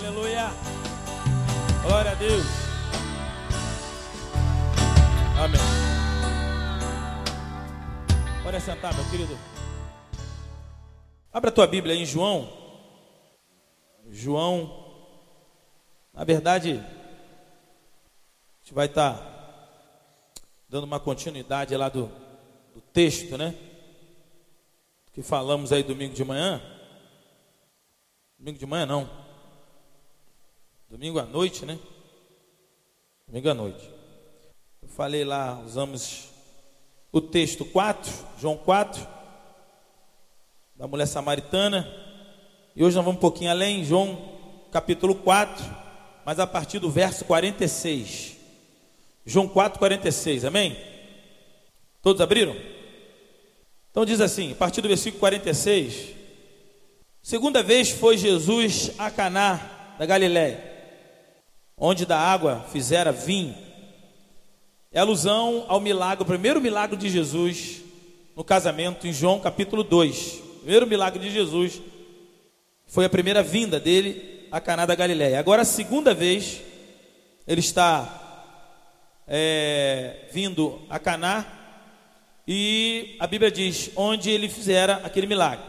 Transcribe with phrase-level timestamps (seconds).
[0.00, 0.48] Aleluia.
[1.82, 2.46] Glória a Deus.
[5.38, 5.60] Amém.
[8.42, 9.38] Pode sentar, meu querido.
[11.30, 12.50] Abra a tua Bíblia em João.
[14.08, 14.90] João,
[16.14, 22.10] na verdade, a gente vai estar tá dando uma continuidade lá do,
[22.72, 23.54] do texto, né?
[25.12, 26.58] Que falamos aí domingo de manhã.
[28.38, 29.19] Domingo de manhã não.
[30.90, 31.78] Domingo à noite, né?
[33.28, 33.88] Domingo à noite.
[34.82, 36.30] Eu falei lá, usamos
[37.12, 39.06] o texto 4, João 4,
[40.74, 41.88] da mulher samaritana.
[42.74, 44.18] E hoje nós vamos um pouquinho além, João
[44.72, 45.64] capítulo 4,
[46.26, 48.36] mas a partir do verso 46.
[49.24, 50.76] João 4, 46, amém?
[52.02, 52.56] Todos abriram?
[53.92, 56.16] Então diz assim, a partir do versículo 46.
[57.22, 60.69] Segunda vez foi Jesus a Caná da Galiléia,
[61.80, 63.54] onde da água fizera vinho.
[64.92, 67.80] É alusão ao milagre, o primeiro milagre de Jesus
[68.36, 70.34] no casamento em João capítulo 2.
[70.34, 71.80] O primeiro milagre de Jesus
[72.86, 75.38] foi a primeira vinda dele a Caná da Galiléia.
[75.38, 76.60] Agora a segunda vez
[77.46, 78.20] ele está
[79.26, 81.46] é, vindo a Caná
[82.46, 85.64] e a Bíblia diz onde ele fizera aquele milagre.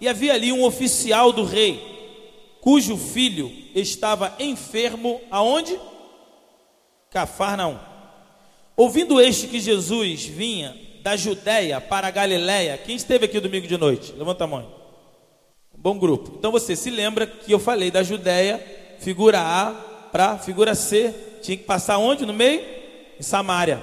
[0.00, 1.93] E havia ali um oficial do rei,
[2.64, 5.78] cujo filho estava enfermo aonde?
[7.10, 7.78] Cafarnaum.
[8.74, 13.76] Ouvindo este que Jesus vinha da Judéia para a Galiléia, quem esteve aqui domingo de
[13.76, 14.14] noite?
[14.16, 14.66] Levanta a mão.
[15.76, 16.36] Bom grupo.
[16.38, 18.58] Então você se lembra que eu falei da Judéia,
[18.98, 19.72] figura A
[20.10, 22.62] para figura C, tinha que passar onde no meio?
[23.20, 23.82] em Samaria.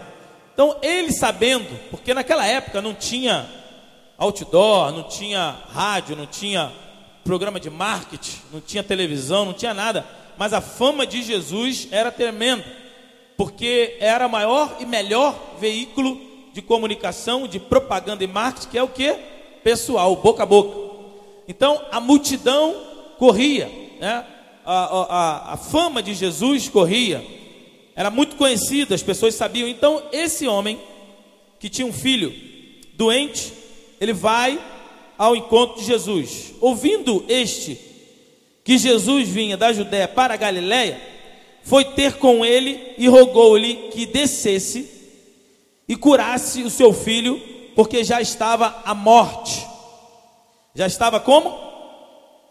[0.55, 3.47] Então, ele sabendo, porque naquela época não tinha
[4.17, 6.71] outdoor, não tinha rádio, não tinha
[7.23, 10.05] programa de marketing, não tinha televisão, não tinha nada,
[10.37, 12.65] mas a fama de Jesus era tremenda,
[13.37, 16.19] porque era maior e melhor veículo
[16.53, 19.15] de comunicação, de propaganda e marketing, que é o que?
[19.63, 20.77] Pessoal, boca a boca.
[21.47, 22.75] Então a multidão
[23.17, 23.69] corria,
[23.99, 24.25] né?
[24.65, 27.25] a, a, a fama de Jesus corria,
[27.95, 29.67] era muito conhecido, as pessoas sabiam.
[29.67, 30.79] Então, esse homem
[31.59, 32.33] que tinha um filho
[32.93, 33.53] doente,
[33.99, 34.59] ele vai
[35.21, 36.55] ao encontro de Jesus.
[36.59, 37.79] Ouvindo este
[38.63, 40.99] que Jesus vinha da Judéia para a Galiléia,
[41.61, 44.89] foi ter com ele e rogou-lhe que descesse
[45.87, 47.39] e curasse o seu filho,
[47.75, 49.63] porque já estava à morte.
[50.73, 51.55] Já estava como?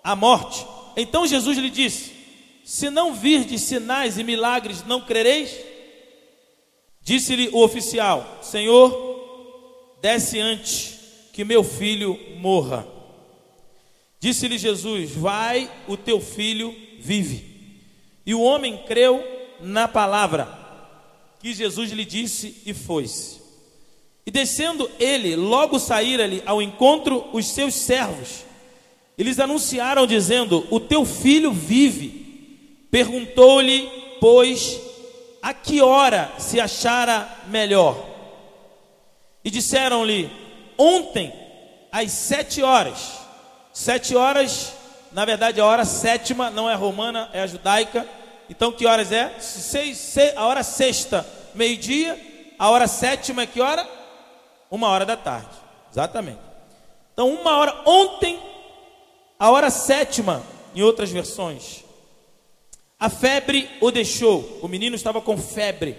[0.05, 0.65] À morte.
[0.97, 2.13] Então Jesus lhe disse:
[2.65, 5.59] se não virdes sinais e milagres, não crereis?
[7.03, 11.00] Disse-lhe o oficial: Senhor, desce antes
[11.41, 12.87] que meu filho morra.
[14.21, 17.43] Disse-lhe Jesus: Vai, o teu filho vive.
[18.27, 19.25] E o homem creu
[19.59, 20.47] na palavra
[21.41, 23.41] que Jesus lhe disse e foi-se.
[24.27, 28.45] E descendo ele, logo saíram-lhe ao encontro os seus servos.
[29.17, 32.85] Eles anunciaram, dizendo: O teu filho vive.
[32.91, 33.89] Perguntou-lhe,
[34.21, 34.79] pois,
[35.41, 37.97] a que hora se achara melhor?
[39.43, 40.40] E disseram-lhe,
[40.81, 41.33] ontem,
[41.93, 43.19] às sete horas.
[43.73, 44.73] Sete horas,
[45.13, 48.07] na verdade, a hora sétima não é romana, é a judaica.
[48.49, 49.39] Então, que horas é?
[49.39, 52.19] Seis, seis, a hora sexta, meio-dia.
[52.59, 53.87] A hora sétima é que hora?
[54.71, 55.49] Uma hora da tarde.
[55.91, 56.41] Exatamente.
[57.13, 58.41] Então, uma hora, ontem,
[59.39, 60.43] a hora sétima,
[60.75, 61.85] em outras versões,
[62.99, 65.97] a febre o deixou, o menino estava com febre.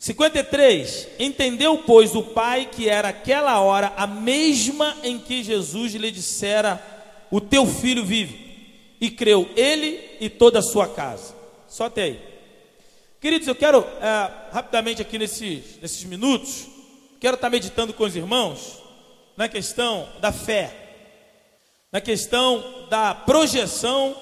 [0.00, 1.08] 53.
[1.18, 6.82] Entendeu, pois, o pai que era aquela hora a mesma em que Jesus lhe dissera:
[7.30, 8.48] O teu filho vive.
[8.98, 11.34] E creu ele e toda a sua casa.
[11.68, 12.20] Só até aí.
[13.20, 16.66] Queridos, eu quero é, rapidamente aqui nesses, nesses minutos,
[17.20, 18.78] quero estar meditando com os irmãos
[19.36, 20.74] na questão da fé,
[21.92, 24.16] na questão da projeção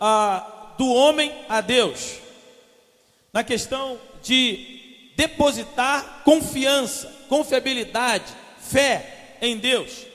[0.00, 2.18] a do homem a Deus,
[3.32, 4.75] na questão de
[5.16, 10.06] depositar confiança, confiabilidade, fé em Deus.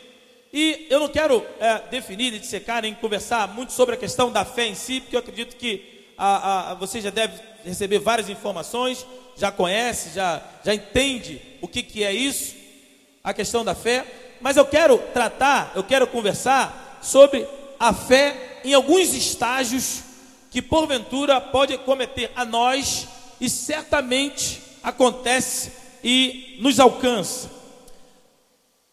[0.53, 4.67] E eu não quero é, definir, dissecar, nem conversar muito sobre a questão da fé
[4.67, 9.05] em si, porque eu acredito que a, a, você já deve receber várias informações,
[9.35, 12.55] já conhece, já, já entende o que, que é isso,
[13.23, 14.05] a questão da fé.
[14.39, 17.47] Mas eu quero tratar, eu quero conversar sobre
[17.79, 20.03] a fé em alguns estágios
[20.51, 23.07] que porventura pode cometer a nós
[23.39, 25.71] e certamente acontece
[26.03, 27.49] e nos alcança.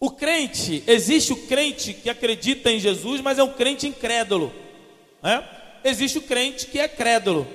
[0.00, 4.52] O crente, existe o crente que acredita em Jesus, mas é um crente incrédulo.
[5.22, 5.44] Né?
[5.82, 7.46] Existe o crente que é crédulo.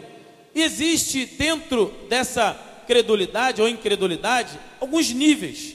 [0.53, 2.53] E existe dentro dessa
[2.85, 5.74] credulidade ou incredulidade alguns níveis.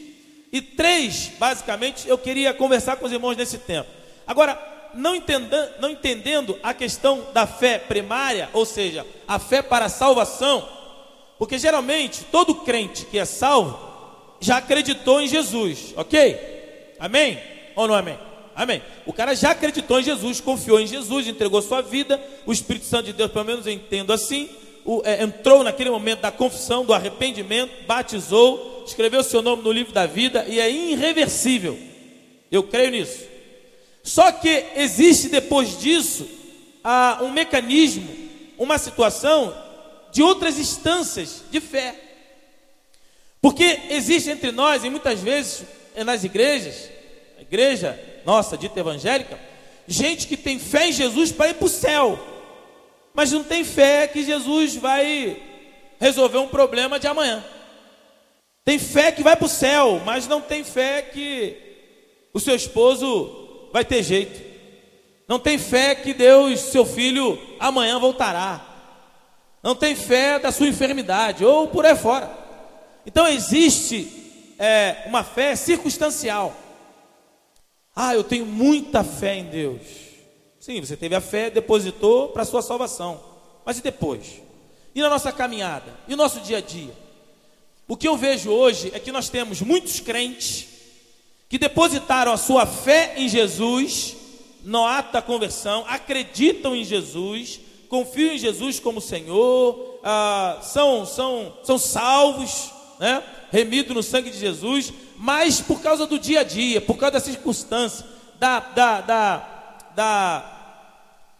[0.52, 3.88] E três, basicamente, eu queria conversar com os irmãos nesse tempo.
[4.26, 4.58] Agora,
[4.94, 9.90] não entendendo, não entendendo a questão da fé primária, ou seja, a fé para a
[9.90, 10.68] salvação,
[11.38, 13.78] porque geralmente todo crente que é salvo
[14.40, 16.94] já acreditou em Jesus, ok?
[16.98, 17.38] Amém?
[17.76, 18.18] Ou não amém?
[18.54, 18.82] Amém.
[19.06, 22.20] O cara já acreditou em Jesus, confiou em Jesus, entregou sua vida.
[22.44, 24.48] O Espírito Santo de Deus, pelo menos eu entendo assim,
[24.84, 29.92] o, é, entrou naquele momento da confissão, do arrependimento, batizou, escreveu seu nome no livro
[29.92, 31.78] da vida e é irreversível.
[32.50, 33.22] Eu creio nisso.
[34.02, 36.26] Só que existe depois disso
[36.82, 38.08] ah, um mecanismo,
[38.58, 39.54] uma situação
[40.12, 41.94] de outras instâncias de fé.
[43.40, 45.64] Porque existe entre nós, e muitas vezes
[45.94, 46.90] é nas igrejas,
[47.38, 49.38] a igreja nossa, dita evangélica,
[49.86, 52.18] gente que tem fé em Jesus para ir para o céu,
[53.14, 55.40] mas não tem fé que Jesus vai
[55.98, 57.44] resolver um problema de amanhã.
[58.64, 61.56] Tem fé que vai para o céu, mas não tem fé que
[62.34, 64.38] o seu esposo vai ter jeito.
[65.26, 68.67] Não tem fé que Deus, seu filho, amanhã voltará.
[69.68, 72.34] Não tem fé da sua enfermidade, ou por aí fora.
[73.04, 76.56] Então existe é, uma fé circunstancial.
[77.94, 79.82] Ah, eu tenho muita fé em Deus.
[80.58, 83.22] Sim, você teve a fé, depositou para a sua salvação.
[83.62, 84.40] Mas e depois?
[84.94, 85.94] E na nossa caminhada?
[86.08, 86.94] E no nosso dia a dia?
[87.86, 90.66] O que eu vejo hoje é que nós temos muitos crentes
[91.46, 94.16] que depositaram a sua fé em Jesus
[94.64, 101.56] no ato da conversão, acreditam em Jesus, confiam em Jesus como Senhor, ah, são, são,
[101.62, 103.22] são salvos, né?
[103.50, 107.20] remido no sangue de Jesus, mas por causa do dia a dia, por causa da
[107.20, 108.04] circunstância,
[108.38, 110.58] da, da, da, da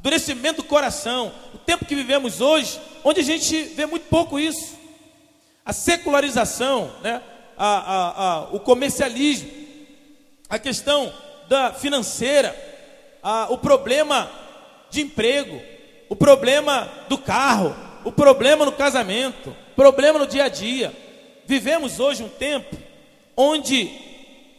[0.01, 4.77] endurecimento do coração, o tempo que vivemos hoje, onde a gente vê muito pouco isso,
[5.65, 7.21] a secularização, né?
[7.57, 9.51] a, a, a, o comercialismo,
[10.49, 11.13] a questão
[11.49, 12.57] da financeira,
[13.23, 14.31] a, o problema
[14.91, 15.61] de emprego,
[16.09, 17.75] o problema do carro,
[18.05, 20.93] o problema no casamento, problema no dia a dia.
[21.47, 22.77] Vivemos hoje um tempo
[23.37, 23.91] onde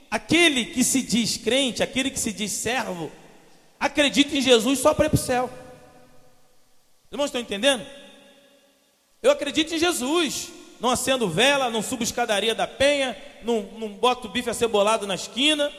[0.10, 3.12] aquele que se diz crente, aquele que se diz servo,
[3.80, 5.50] acredita em Jesus só para ir para o céu.
[7.12, 7.86] Irmãos, estão entendendo?
[9.22, 10.50] Eu acredito em Jesus.
[10.80, 15.70] Não acendo vela, não subo escadaria da penha, não, não boto bife acebolado na esquina.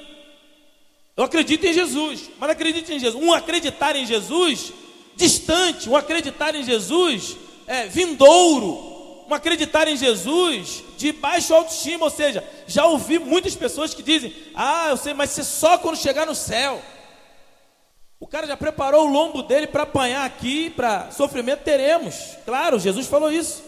[1.16, 3.22] Eu acredito em Jesus, mas acredito em Jesus.
[3.22, 4.74] Um acreditar em Jesus
[5.20, 7.36] distante, um acreditar em Jesus
[7.66, 13.94] é, vindouro, um acreditar em Jesus de baixo autoestima, ou seja, já ouvi muitas pessoas
[13.94, 16.82] que dizem: Ah, eu sei, mas você só quando chegar no céu.
[18.18, 22.36] O cara já preparou o lombo dele para apanhar aqui, para sofrimento teremos.
[22.44, 23.62] Claro, Jesus falou isso.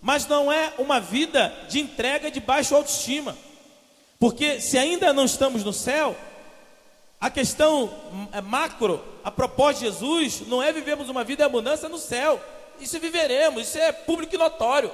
[0.00, 3.36] Mas não é uma vida de entrega de baixo autoestima.
[4.18, 6.16] Porque se ainda não estamos no céu,
[7.20, 7.92] a questão
[8.32, 12.40] é macro, a propósito de Jesus, não é vivemos uma vida de abundância no céu
[12.80, 14.92] isso viveremos, isso é público e notório.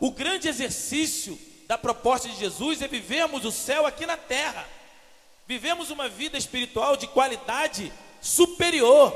[0.00, 4.66] O grande exercício da proposta de Jesus é vivermos o céu aqui na terra.
[5.46, 9.12] Vivemos uma vida espiritual de qualidade superior.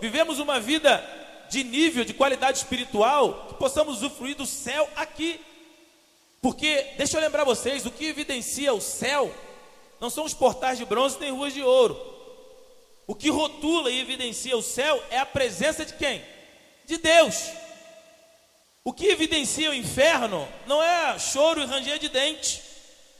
[0.00, 1.04] Vivemos uma vida
[1.48, 5.40] de nível, de qualidade espiritual, que possamos usufruir do céu aqui.
[6.40, 9.32] Porque, deixa eu lembrar vocês, o que evidencia o céu
[10.02, 11.98] não são os portais de bronze nem ruas de ouro.
[13.06, 16.22] O que rotula e evidencia o céu é a presença de quem?
[16.84, 17.50] de Deus.
[18.84, 22.62] O que evidencia o inferno não é choro e ranger de dente.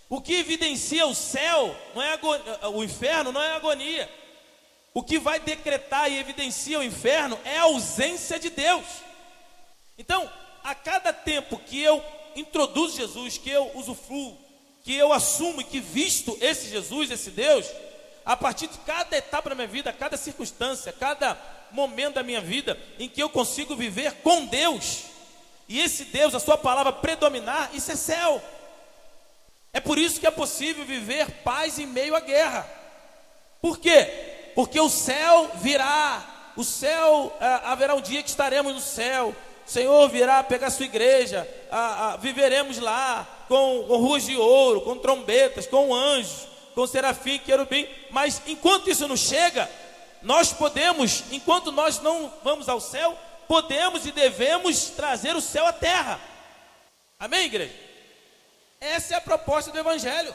[0.09, 4.11] O que evidencia o céu, não é agonia, o inferno não é agonia.
[4.93, 8.85] O que vai decretar e evidencia o inferno é a ausência de Deus.
[9.97, 10.31] Então,
[10.63, 12.05] a cada tempo que eu
[12.37, 14.37] introduzo Jesus, que eu usufruo,
[14.83, 17.67] que eu assumo e que visto esse Jesus, esse Deus,
[18.25, 21.39] a partir de cada etapa da minha vida, cada circunstância, cada
[21.71, 25.05] momento da minha vida em que eu consigo viver com Deus,
[25.69, 28.43] e esse Deus, a Sua palavra predominar, isso é céu.
[29.73, 32.69] É por isso que é possível viver paz em meio à guerra.
[33.61, 34.51] Por quê?
[34.55, 39.35] Porque o céu virá, o céu, ah, haverá um dia que estaremos no céu,
[39.67, 41.49] o Senhor virá pegar a sua igreja,
[42.21, 48.41] viveremos lá com, com ruas de ouro, com trombetas, com anjos, com serafim, querubim, mas
[48.47, 49.71] enquanto isso não chega,
[50.23, 53.15] nós podemos, enquanto nós não vamos ao céu,
[53.47, 56.19] podemos e devemos trazer o céu à terra.
[57.21, 57.75] Amém, igreja?
[58.81, 60.35] Essa é a proposta do Evangelho.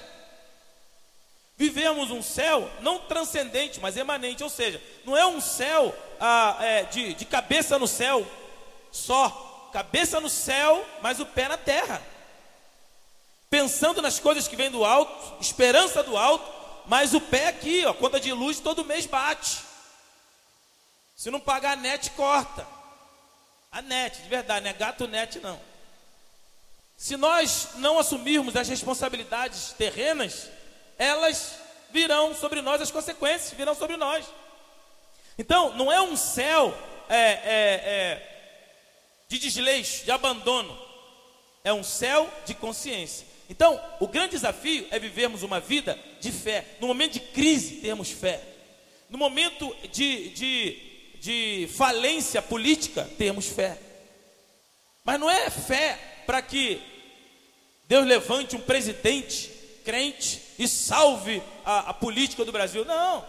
[1.58, 6.84] vivemos um céu não transcendente, mas emanente, ou seja, não é um céu ah, é,
[6.84, 8.28] de, de cabeça no céu
[8.92, 12.00] só, cabeça no céu, mas o pé na terra,
[13.58, 16.48] pensando nas coisas que vêm do alto, esperança do alto,
[16.86, 19.58] mas o pé aqui, ó, conta de luz todo mês bate.
[21.16, 22.68] Se não pagar a net, corta.
[23.72, 25.60] A net, de verdade, não é gato net não.
[26.96, 30.52] Se nós não assumirmos as responsabilidades terrenas,
[31.00, 31.56] elas
[31.90, 34.24] virão sobre nós, as consequências virão sobre nós.
[35.36, 36.78] Então, não é um céu
[37.10, 40.80] é, é, é, de desleixo, de abandono,
[41.64, 43.26] é um céu de consciência.
[43.50, 46.66] Então, o grande desafio é vivermos uma vida de fé.
[46.80, 48.42] No momento de crise, termos fé.
[49.10, 50.88] No momento de, de
[51.20, 53.77] de falência política, temos fé.
[55.04, 56.82] Mas não é fé para que
[57.88, 59.51] Deus levante um presidente
[59.84, 62.84] crente e salve a, a, política do Brasil.
[62.86, 63.25] Não.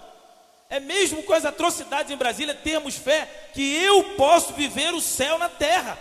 [0.69, 5.39] É mesmo com as atrocidades em Brasília, termos fé que eu posso viver o céu
[5.39, 5.99] na terra.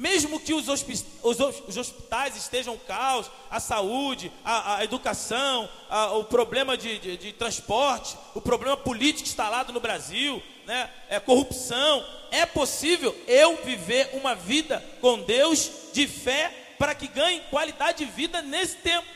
[0.00, 6.74] Mesmo que os, os hospitais estejam caos, a saúde, a, a educação, a, o problema
[6.74, 13.14] de, de, de, transporte, o problema político instalado no Brasil, né, é corrupção, é possível
[13.28, 18.76] eu viver uma vida com Deus de fé para que ganhe qualidade de vida nesse
[18.76, 19.06] tempo,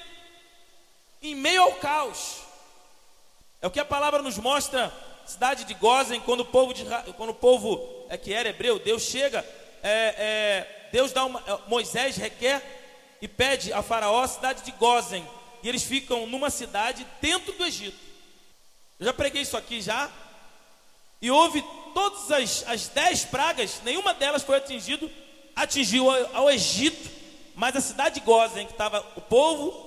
[1.23, 2.43] em meio ao caos.
[3.63, 4.93] É o que a palavra nos mostra,
[5.25, 6.85] cidade de Gozen, quando o povo, de,
[7.17, 9.43] quando o povo é, que era hebreu, Deus chega
[9.85, 12.63] é, é, Deus dá uma, é, Moisés requer
[13.21, 15.29] e pede a Faraó a cidade de Gozen.
[15.63, 17.99] E eles ficam numa cidade dentro do Egito.
[18.99, 20.11] Eu já preguei isso aqui já.
[21.21, 21.63] E houve
[21.93, 25.11] todas as, as dez pragas, nenhuma delas foi atingido,
[25.55, 27.11] atingiu ao, ao Egito,
[27.55, 29.85] mas a cidade de Gozen, que estava o povo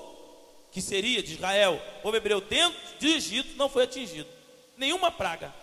[0.71, 4.29] que seria de Israel, o povo hebreu dentro do Egito, não foi atingido.
[4.77, 5.53] Nenhuma praga.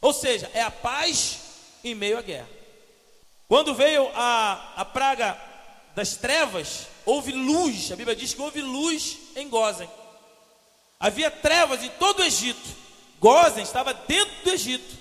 [0.00, 1.38] Ou seja, é a paz
[1.84, 2.61] em meio à guerra.
[3.52, 5.38] Quando veio a, a praga
[5.94, 7.92] das trevas, houve luz.
[7.92, 9.90] A Bíblia diz que houve luz em Gozen.
[10.98, 12.66] Havia trevas em todo o Egito.
[13.20, 14.96] Gozen estava dentro do Egito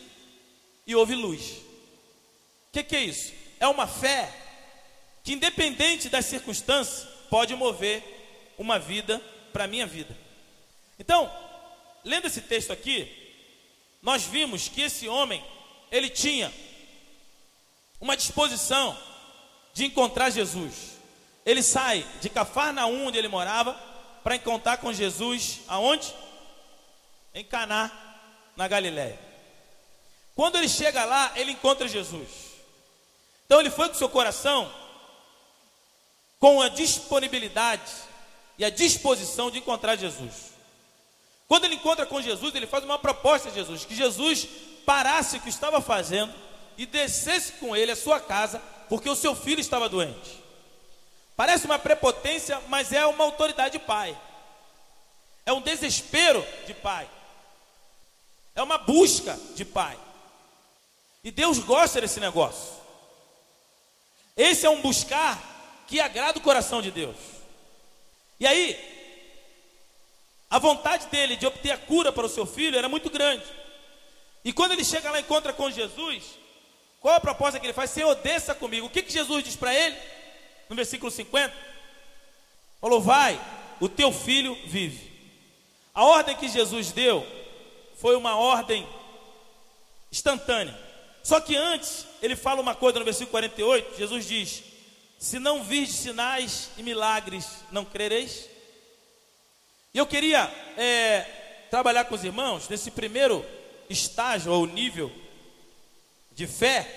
[0.85, 1.49] e houve luz.
[1.49, 3.31] O que, que é isso?
[3.57, 4.29] É uma fé
[5.23, 8.03] que, independente das circunstâncias, pode mover
[8.57, 9.21] uma vida
[9.53, 10.13] para a minha vida.
[10.99, 11.33] Então,
[12.03, 13.09] lendo esse texto aqui,
[14.01, 15.41] nós vimos que esse homem,
[15.89, 16.51] ele tinha
[18.01, 18.97] uma disposição
[19.73, 20.99] de encontrar Jesus.
[21.45, 23.73] Ele sai de Cafarnaum, onde ele morava,
[24.23, 26.13] para encontrar com Jesus aonde?
[27.33, 27.91] Em Caná,
[28.57, 29.19] na Galiléia.
[30.35, 32.27] Quando ele chega lá, ele encontra Jesus.
[33.45, 34.71] Então ele foi com seu coração
[36.39, 37.91] com a disponibilidade
[38.57, 40.51] e a disposição de encontrar Jesus.
[41.47, 44.47] Quando ele encontra com Jesus, ele faz uma proposta a Jesus, que Jesus
[44.85, 46.33] parasse o que estava fazendo
[46.77, 50.41] e descesse com ele à sua casa, porque o seu filho estava doente.
[51.35, 54.17] Parece uma prepotência, mas é uma autoridade de pai.
[55.45, 57.09] É um desespero de pai.
[58.55, 59.97] É uma busca de pai.
[61.23, 62.73] E Deus gosta desse negócio.
[64.35, 67.15] Esse é um buscar que agrada o coração de Deus.
[68.39, 68.77] E aí,
[70.49, 73.45] a vontade dele de obter a cura para o seu filho era muito grande.
[74.43, 76.23] E quando ele chega lá e encontra com Jesus,
[77.01, 77.89] qual a proposta que ele faz?
[77.89, 78.85] Senhor, desça comigo.
[78.85, 79.97] O que, que Jesus diz para ele?
[80.69, 81.51] No versículo 50.
[82.79, 83.41] Falou: Vai,
[83.79, 85.11] o teu filho vive.
[85.95, 87.25] A ordem que Jesus deu
[87.95, 88.87] foi uma ordem
[90.11, 90.79] instantânea.
[91.23, 93.97] Só que antes, ele fala uma coisa no versículo 48.
[93.97, 94.63] Jesus diz:
[95.17, 98.47] Se não virdes sinais e milagres, não crereis.
[99.91, 100.43] E eu queria
[100.77, 101.21] é,
[101.71, 103.43] trabalhar com os irmãos nesse primeiro
[103.89, 105.11] estágio ou nível
[106.33, 106.87] de fé,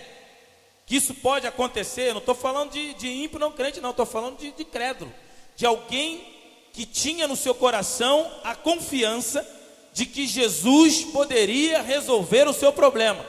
[0.87, 2.12] que isso pode acontecer.
[2.12, 5.12] Não estou falando de, de ímpio não crente, não, estou falando de, de crédulo,
[5.57, 6.33] de alguém
[6.73, 9.47] que tinha no seu coração a confiança
[9.93, 13.25] de que Jesus poderia resolver o seu problema.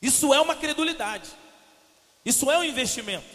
[0.00, 1.28] Isso é uma credulidade,
[2.24, 3.26] isso é um investimento.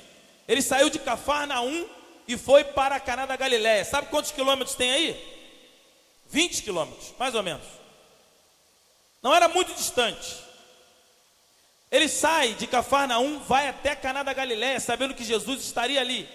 [0.48, 1.86] Ele saiu de Cafarnaum
[2.27, 3.84] e foi para Caná da Galiléia.
[3.84, 5.39] Sabe quantos quilômetros tem aí?
[6.29, 7.65] 20 quilômetros, mais ou menos.
[9.22, 10.49] Não era muito distante.
[11.91, 16.29] Ele sai de Cafarnaum, vai até Caná da Galiléia, sabendo que Jesus estaria ali.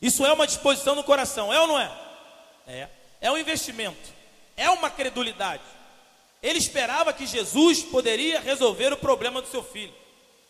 [0.00, 1.92] Isso é uma disposição no coração, é ou não é?
[2.66, 2.88] É.
[3.20, 4.12] É um investimento,
[4.56, 5.62] é uma credulidade.
[6.42, 9.94] Ele esperava que Jesus poderia resolver o problema do seu filho.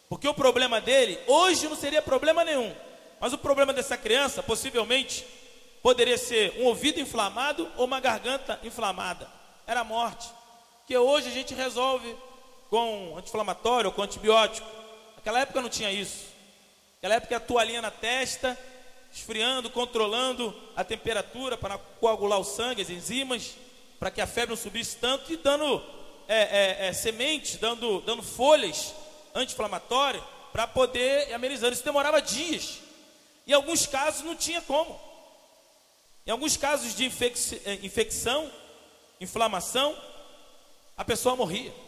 [0.09, 2.75] Porque o problema dele hoje não seria problema nenhum.
[3.21, 5.25] Mas o problema dessa criança, possivelmente,
[5.83, 9.29] poderia ser um ouvido inflamado ou uma garganta inflamada.
[9.67, 10.29] Era a morte.
[10.87, 12.17] Que hoje a gente resolve
[12.73, 14.67] com anti-inflamatório ou com antibiótico.
[15.15, 16.25] Naquela época não tinha isso.
[16.95, 18.59] Naquela época a toalhinha na testa,
[19.13, 23.57] esfriando, controlando a temperatura para coagular o sangue, as enzimas,
[24.01, 25.85] para que a febre não subisse tanto e dando
[26.27, 28.95] é, é, é, sementes, dando, dando folhas
[29.35, 31.71] anti-inflamatórias para poder amenizar.
[31.71, 32.79] Isso demorava dias.
[33.47, 34.99] Em alguns casos não tinha como.
[36.27, 38.51] Em alguns casos de infec eh, infecção,
[39.21, 39.95] inflamação,
[40.97, 41.82] a pessoa morria.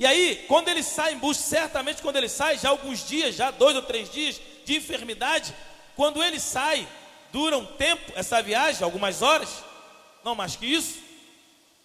[0.00, 3.50] E aí, quando ele sai em busca, certamente quando ele sai, já alguns dias, já
[3.50, 5.54] dois ou três dias de enfermidade,
[5.94, 6.88] quando ele sai,
[7.30, 9.50] dura um tempo essa viagem, algumas horas,
[10.24, 10.98] não mais que isso,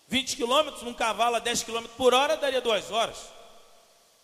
[0.08, 3.18] 20 quilômetros num cavalo a 10 quilômetros por hora daria duas horas,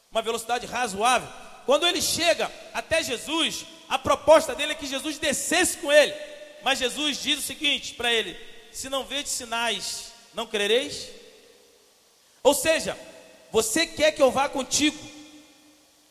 [0.09, 1.27] uma velocidade razoável.
[1.65, 6.13] Quando ele chega até Jesus, a proposta dele é que Jesus descesse com ele.
[6.63, 8.39] Mas Jesus diz o seguinte para ele:
[8.71, 11.09] Se não vede sinais, não crereis?
[12.41, 12.97] Ou seja,
[13.51, 14.97] você quer que eu vá contigo,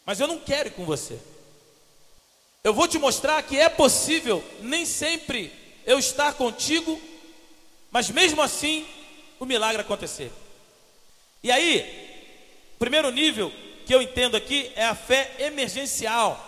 [0.05, 1.19] mas eu não quero ir com você.
[2.63, 5.53] Eu vou te mostrar que é possível nem sempre
[5.87, 7.01] eu estar contigo,
[7.91, 8.87] mas mesmo assim
[9.39, 10.31] o milagre acontecer.
[11.43, 13.51] E aí, primeiro nível
[13.87, 16.47] que eu entendo aqui é a fé emergencial.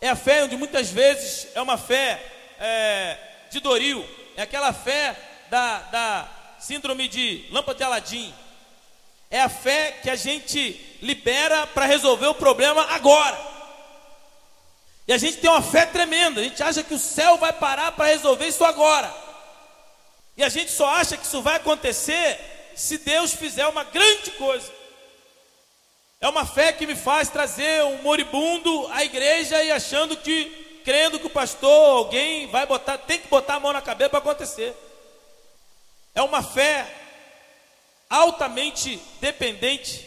[0.00, 2.20] É a fé onde muitas vezes é uma fé
[2.58, 3.18] é,
[3.50, 4.04] de Doril,
[4.36, 5.16] é aquela fé
[5.48, 8.34] da, da síndrome de lâmpada de Aladim.
[9.30, 13.36] É a fé que a gente libera para resolver o problema agora.
[15.08, 17.92] E a gente tem uma fé tremenda, a gente acha que o céu vai parar
[17.92, 19.12] para resolver isso agora.
[20.36, 22.38] E a gente só acha que isso vai acontecer
[22.74, 24.70] se Deus fizer uma grande coisa.
[26.20, 31.18] É uma fé que me faz trazer um moribundo à igreja e achando que, crendo
[31.18, 34.74] que o pastor, alguém vai botar, tem que botar a mão na cabeça para acontecer.
[36.14, 36.86] É uma fé
[38.08, 40.06] altamente dependente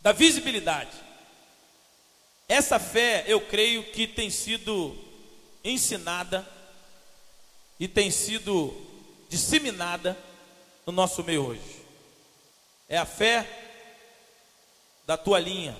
[0.00, 0.90] da visibilidade.
[2.48, 4.96] Essa fé, eu creio que tem sido
[5.62, 6.46] ensinada
[7.78, 8.74] e tem sido
[9.28, 10.18] disseminada
[10.84, 11.80] no nosso meio hoje.
[12.88, 13.48] É a fé
[15.06, 15.76] da toalhinha,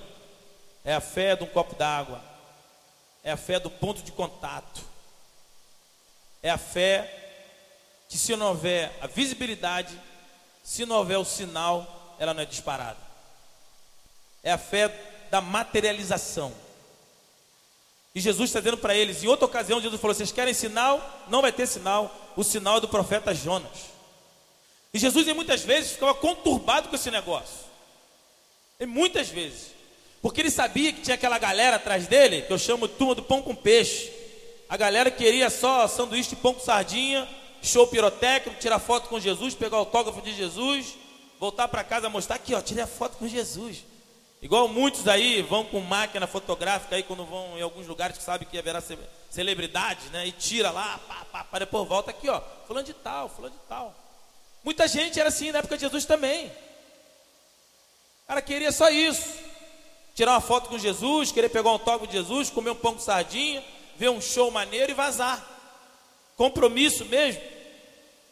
[0.85, 2.23] é a fé de um copo d'água,
[3.23, 4.81] é a fé do ponto de contato,
[6.41, 7.17] é a fé
[8.07, 9.97] que, se não houver a visibilidade,
[10.63, 12.97] se não houver o sinal, ela não é disparada.
[14.43, 14.89] É a fé
[15.29, 16.53] da materialização.
[18.13, 21.25] E Jesus está dizendo para eles, em outra ocasião, Jesus falou: Vocês querem sinal?
[21.29, 22.13] Não vai ter sinal.
[22.35, 23.91] O sinal é do profeta Jonas.
[24.93, 27.65] E Jesus, muitas vezes, ficava conturbado com esse negócio.
[28.79, 29.71] E muitas vezes.
[30.21, 33.23] Porque ele sabia que tinha aquela galera atrás dele, que eu chamo de turma do
[33.23, 34.11] pão com peixe.
[34.69, 37.27] A galera queria só sanduíche de pão com sardinha,
[37.61, 40.95] show pirotécnico, tirar foto com Jesus, pegar o autógrafo de Jesus,
[41.39, 43.85] voltar para casa mostrar aqui, ó, tirei a foto com Jesus.
[44.41, 48.45] Igual muitos aí vão com máquina fotográfica aí quando vão em alguns lugares que sabe
[48.45, 48.81] que haverá
[49.29, 50.25] celebridade, né?
[50.25, 53.61] E tira lá, pá, pá, pá, depois volta aqui, ó, fulano de tal, fulano de
[53.69, 53.95] tal.
[54.63, 56.51] Muita gente era assim na época de Jesus também
[58.31, 59.27] cara queria só isso.
[60.15, 62.99] Tirar uma foto com Jesus, querer pegar um toque de Jesus, comer um pão com
[62.99, 63.61] sardinha,
[63.97, 65.45] ver um show maneiro e vazar.
[66.41, 67.39] Compromisso mesmo.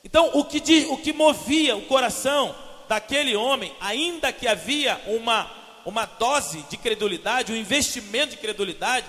[0.03, 2.55] Então, o que, diz, o que movia o coração
[2.87, 5.47] daquele homem, ainda que havia uma,
[5.85, 9.05] uma dose de credulidade, um investimento de credulidade,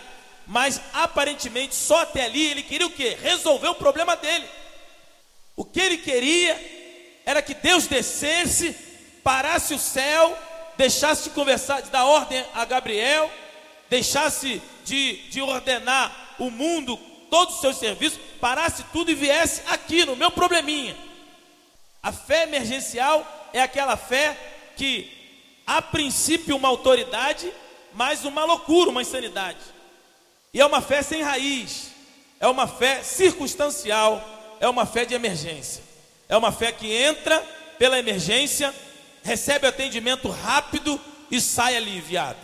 [0.47, 3.17] mas aparentemente só até ali ele queria o quê?
[3.23, 4.45] Resolver o problema dele.
[5.57, 8.77] O que ele queria era que Deus descesse,
[9.25, 10.37] parasse o céu
[10.77, 13.33] deixasse de conversar, de dar ordem a Gabriel,
[13.89, 20.05] deixasse de, de ordenar o mundo, todos os seus serviços, parasse tudo e viesse aqui
[20.05, 20.97] no meu probleminha.
[22.03, 24.37] A fé emergencial é aquela fé
[24.77, 25.11] que,
[25.67, 27.53] a princípio, uma autoridade,
[27.93, 29.59] mas uma loucura, uma insanidade.
[30.53, 31.91] E é uma fé sem raiz,
[32.41, 34.23] é uma fé circunstancial,
[34.59, 35.83] é uma fé de emergência.
[36.29, 37.41] É uma fé que entra
[37.79, 38.75] pela emergência
[39.23, 42.39] recebe atendimento rápido e sai aliviado.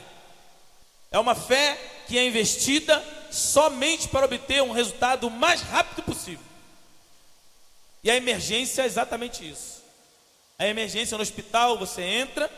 [1.11, 3.03] É uma fé que é investida
[3.37, 6.45] somente para obter um resultado o mais rápido possível.
[8.03, 9.83] E a emergência é exatamente isso.
[10.59, 12.51] A emergência no hospital, você entra,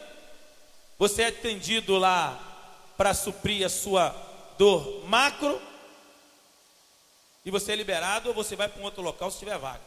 [0.98, 2.38] você é atendido lá
[2.96, 4.14] para suprir a sua
[4.56, 5.60] dor macro,
[7.44, 9.80] e você é liberado ou você vai para um outro local se tiver vaga.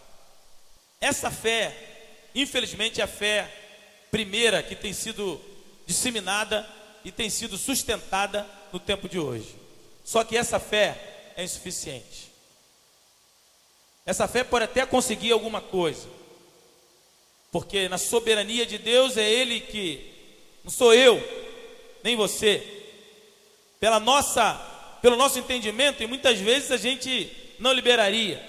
[0.99, 3.49] Essa fé, infelizmente, é a fé
[4.10, 5.39] primeira que tem sido
[5.86, 6.67] disseminada
[7.06, 9.61] e tem sido sustentada no tempo de hoje.
[10.03, 12.31] Só que essa fé é insuficiente.
[14.05, 16.07] Essa fé pode até conseguir alguma coisa,
[17.51, 20.11] porque na soberania de Deus é Ele que,
[20.63, 21.21] não sou eu,
[22.03, 22.85] nem você.
[23.79, 24.55] Pela nossa,
[25.01, 28.43] pelo nosso entendimento, e muitas vezes a gente não liberaria.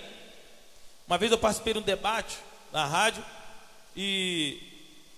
[1.06, 2.38] Uma vez eu participei de um debate
[2.72, 3.22] na rádio
[3.94, 4.58] e,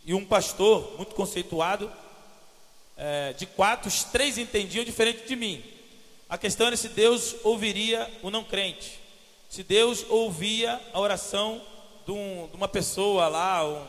[0.04, 1.90] e um pastor muito conceituado,
[2.96, 5.62] é, de quatro, os três entendiam diferente de mim.
[6.34, 8.98] A questão era se Deus ouviria o não crente,
[9.48, 11.62] se Deus ouvia a oração
[12.04, 13.86] de, um, de uma pessoa lá, um,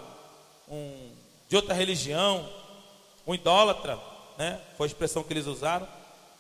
[0.70, 1.12] um,
[1.50, 2.48] de outra religião,
[3.26, 4.00] um idólatra,
[4.38, 4.62] né?
[4.78, 5.88] Foi a expressão que eles usaram.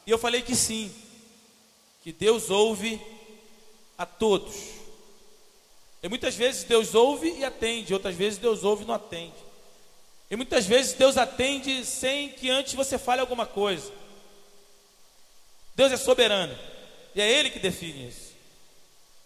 [0.05, 0.93] E eu falei que sim,
[2.03, 3.01] que Deus ouve
[3.97, 4.53] a todos.
[6.03, 9.33] E muitas vezes Deus ouve e atende, outras vezes Deus ouve e não atende.
[10.29, 14.04] E muitas vezes Deus atende sem que antes você fale alguma coisa.
[15.75, 16.57] Deus é soberano.
[17.13, 18.33] E é Ele que define isso.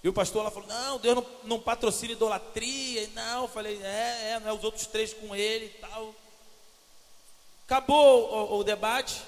[0.03, 3.09] E o pastor lá falou: Não, Deus não, não patrocina idolatria.
[3.13, 6.15] Não, eu falei: É, é, não é os outros três com Ele e tal.
[7.65, 9.21] Acabou o, o, debate.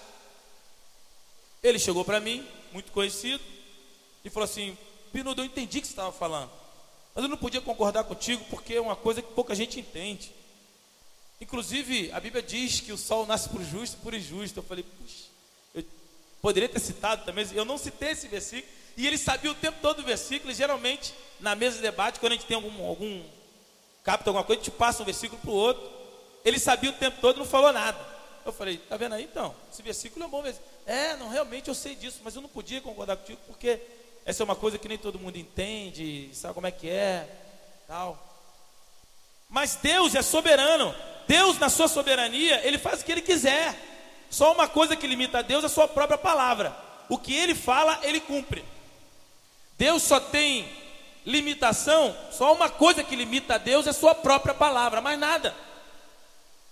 [1.61, 3.43] Ele chegou para mim, muito conhecido,
[4.23, 4.77] e falou assim:
[5.11, 6.51] Pinudo, eu entendi o que você estava falando.
[7.13, 10.31] Mas eu não podia concordar contigo porque é uma coisa que pouca gente entende.
[11.41, 14.59] Inclusive, a Bíblia diz que o sol nasce por justo e por injusto.
[14.59, 15.25] Eu falei, puxa,
[16.41, 19.99] poderia ter citado também, eu não citei esse versículo, e ele sabia o tempo todo
[19.99, 23.23] o versículo, e geralmente, na mesa de debate, quando a gente tem algum, algum
[24.03, 26.01] capta alguma coisa, a gente passa um versículo para o outro.
[26.43, 27.99] Ele sabia o tempo todo e não falou nada.
[28.45, 29.55] Eu falei, tá vendo aí então?
[29.71, 30.69] Esse versículo é bom versículo.
[30.85, 33.79] É, não, realmente eu sei disso, mas eu não podia concordar contigo, porque
[34.25, 37.27] essa é uma coisa que nem todo mundo entende, sabe como é que é,
[37.87, 38.27] tal.
[39.47, 40.95] Mas Deus é soberano.
[41.27, 43.75] Deus, na sua soberania, ele faz o que ele quiser.
[44.31, 46.73] Só uma coisa que limita a Deus é a sua própria palavra.
[47.09, 48.63] O que ele fala, ele cumpre.
[49.77, 50.67] Deus só tem
[51.25, 55.53] limitação, só uma coisa que limita a Deus é a sua própria palavra, mais nada.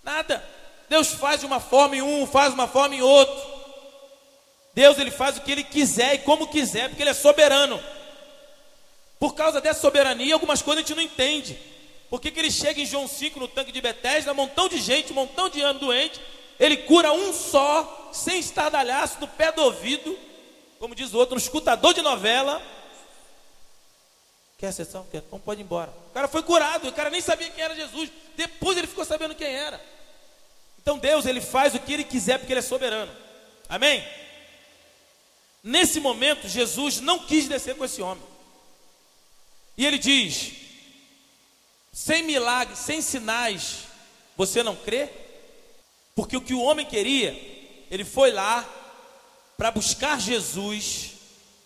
[0.01, 0.43] Nada.
[0.87, 3.59] Deus faz de uma forma em um, faz de uma forma em outro.
[4.73, 7.83] Deus ele faz o que ele quiser e como quiser, porque ele é soberano.
[9.19, 11.59] Por causa dessa soberania, algumas coisas a gente não entende.
[12.09, 14.79] Por que, que ele chega em João 5 no tanque de Betesda, um montão de
[14.79, 16.19] gente, um montão de anos doente,
[16.59, 20.17] ele cura um só, sem estardalhaço, no pé do ouvido,
[20.79, 22.61] como diz o outro, um escutador de novela.
[24.57, 25.07] Quer a sessão?
[25.09, 25.19] Quer?
[25.19, 25.93] Então pode ir embora.
[26.09, 28.11] O cara foi curado, o cara nem sabia quem era Jesus.
[28.35, 29.81] Depois ele ficou sabendo quem era.
[30.81, 33.11] Então Deus, ele faz o que ele quiser porque ele é soberano.
[33.69, 34.05] Amém?
[35.63, 38.23] Nesse momento, Jesus não quis descer com esse homem.
[39.77, 40.51] E ele diz:
[41.93, 43.85] sem milagres, sem sinais,
[44.35, 45.09] você não crê?
[46.19, 47.31] Porque o que o homem queria,
[47.89, 48.67] ele foi lá
[49.57, 51.11] para buscar Jesus,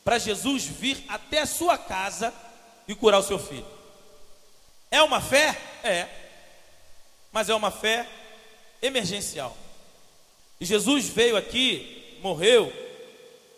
[0.05, 2.31] para Jesus vir até a sua casa
[2.87, 3.65] e curar o seu filho.
[4.91, 5.59] É uma fé?
[5.83, 6.07] É.
[7.31, 8.07] Mas é uma fé
[8.79, 9.57] emergencial.
[10.59, 12.71] E Jesus veio aqui, morreu,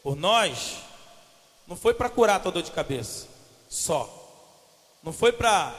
[0.01, 0.77] por nós,
[1.67, 3.27] não foi para curar a tua dor de cabeça,
[3.67, 4.09] só.
[5.03, 5.75] Não foi para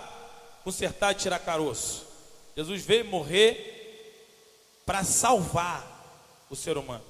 [0.63, 2.05] consertar e tirar caroço.
[2.55, 3.76] Jesus veio morrer
[4.87, 5.85] para salvar
[6.49, 7.05] o ser humano.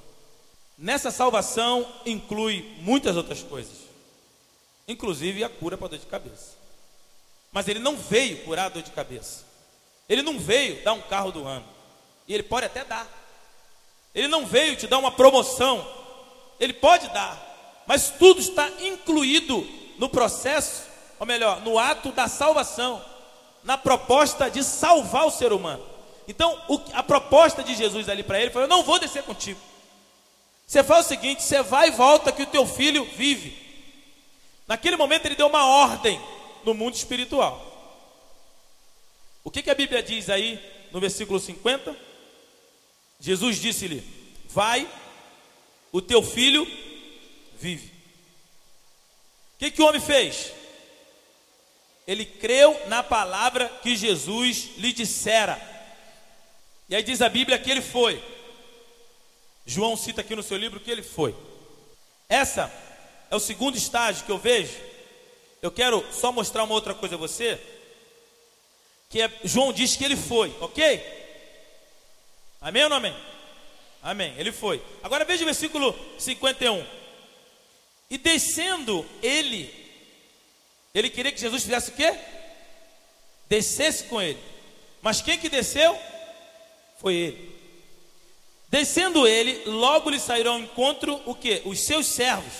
[0.76, 3.76] Nessa salvação inclui muitas outras coisas,
[4.88, 6.56] inclusive a cura para dor de cabeça.
[7.52, 9.44] Mas ele não veio curar a dor de cabeça.
[10.08, 11.64] Ele não veio dar um carro do ano.
[12.26, 13.06] E ele pode até dar.
[14.12, 15.96] Ele não veio te dar uma promoção
[16.58, 19.66] ele pode dar, mas tudo está incluído
[19.98, 20.82] no processo,
[21.18, 23.02] ou melhor, no ato da salvação,
[23.62, 25.84] na proposta de salvar o ser humano.
[26.28, 29.60] Então, o, a proposta de Jesus ali para ele foi: Eu não vou descer contigo.
[30.66, 33.56] Você faz o seguinte: você vai e volta que o teu filho vive.
[34.66, 36.20] Naquele momento, ele deu uma ordem
[36.64, 37.64] no mundo espiritual.
[39.44, 40.60] O que, que a Bíblia diz aí
[40.90, 41.96] no versículo 50?
[43.20, 44.02] Jesus disse-lhe:
[44.48, 44.88] Vai
[45.92, 46.66] o teu filho
[47.58, 47.86] vive.
[49.54, 50.52] O que, que o homem fez?
[52.06, 55.75] Ele creu na palavra que Jesus lhe dissera.
[56.88, 58.22] E aí diz a Bíblia que ele foi.
[59.66, 61.34] João cita aqui no seu livro que ele foi.
[62.28, 62.72] Essa
[63.30, 64.76] é o segundo estágio que eu vejo.
[65.60, 67.60] Eu quero só mostrar uma outra coisa a você.
[69.10, 71.02] Que é, João diz que ele foi, ok?
[72.60, 73.16] Amém ou não amém?
[74.02, 74.34] Amém.
[74.38, 74.80] Ele foi.
[75.02, 76.86] Agora veja o versículo 51.
[78.08, 79.72] E descendo ele,
[80.94, 82.14] ele queria que Jesus fizesse o quê?
[83.48, 84.38] Descesse com ele.
[85.02, 85.98] Mas quem que desceu?
[86.98, 87.56] Foi ele.
[88.68, 91.62] Descendo ele, logo lhe saíram ao encontro o que?
[91.64, 92.52] Os seus servos.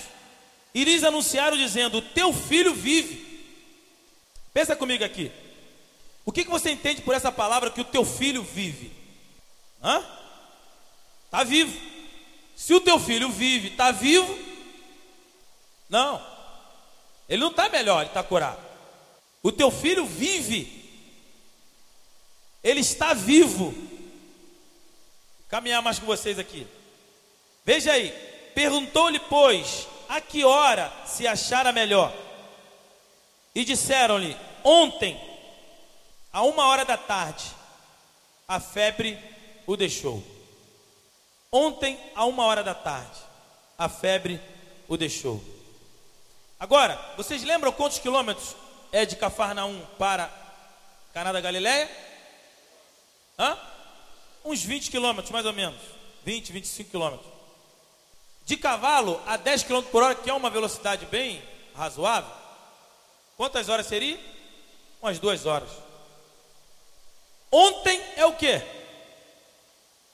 [0.73, 3.25] E lhes anunciaram dizendo: Teu filho vive.
[4.53, 5.31] Pensa comigo aqui.
[6.25, 8.91] O que, que você entende por essa palavra que o teu filho vive?
[9.81, 10.03] Hã?
[11.25, 11.77] Está vivo.
[12.55, 14.37] Se o teu filho vive, está vivo,
[15.89, 16.21] não.
[17.29, 18.59] Ele não está melhor, ele está curado.
[19.43, 20.83] O teu filho vive.
[22.63, 23.73] Ele está vivo.
[25.47, 26.67] Caminhar mais com vocês aqui.
[27.63, 28.11] Veja aí.
[28.53, 32.11] Perguntou-lhe, pois, a que hora se achara melhor?
[33.53, 35.19] E disseram-lhe: Ontem,
[36.33, 37.45] a uma hora da tarde,
[38.47, 39.17] a febre
[39.65, 40.23] o deixou.
[41.51, 43.19] Ontem, a uma hora da tarde,
[43.77, 44.41] a febre
[44.87, 45.43] o deixou.
[46.59, 48.55] Agora, vocês lembram quantos quilômetros
[48.91, 50.31] é de Cafarnaum para
[51.13, 51.89] Caná da Galileia?
[53.37, 53.57] Hã?
[54.47, 55.77] Uns 20 quilômetros, mais ou menos.
[56.23, 57.27] 20, 25 quilômetros.
[58.45, 61.43] De cavalo a 10 km por hora, que é uma velocidade bem
[61.75, 62.31] razoável.
[63.35, 64.17] Quantas horas seria?
[65.01, 65.69] Umas duas horas.
[67.51, 68.61] Ontem é o que?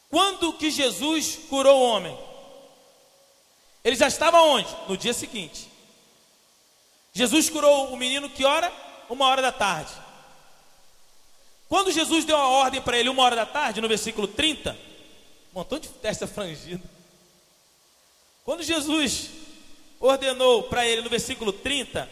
[0.10, 2.18] Quando que Jesus curou o homem?
[3.84, 4.76] Ele já estava onde?
[4.88, 5.70] No dia seguinte.
[7.14, 8.74] Jesus curou o menino que hora?
[9.12, 9.94] Uma hora da tarde.
[11.74, 14.78] Quando Jesus deu a ordem para ele uma hora da tarde, no versículo 30,
[15.52, 16.84] um montão de testa frangida.
[18.46, 19.32] Quando Jesus
[20.00, 22.08] ordenou para ele no versículo 30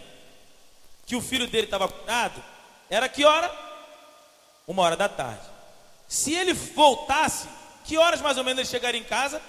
[1.06, 2.44] que o filho dele estava curado,
[2.90, 3.56] era que hora?
[4.68, 5.46] Uma hora da tarde.
[6.08, 7.48] Se ele voltasse,
[7.86, 9.40] que horas mais ou menos ele chegaria em casa?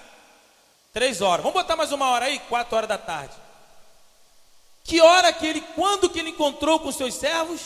[0.93, 1.43] Três horas.
[1.43, 2.37] Vamos botar mais uma hora aí?
[2.37, 3.33] Quatro horas da tarde.
[4.83, 7.61] Que hora que ele, quando que ele encontrou com seus servos?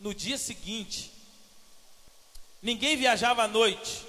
[0.00, 1.12] No dia seguinte.
[2.62, 4.02] Ninguém viajava à noite.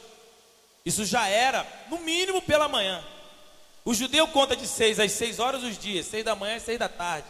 [0.86, 3.06] Isso já era, no mínimo, pela manhã.
[3.84, 6.80] O judeu conta de seis às seis horas os dias, seis da manhã e seis
[6.80, 7.28] da tarde.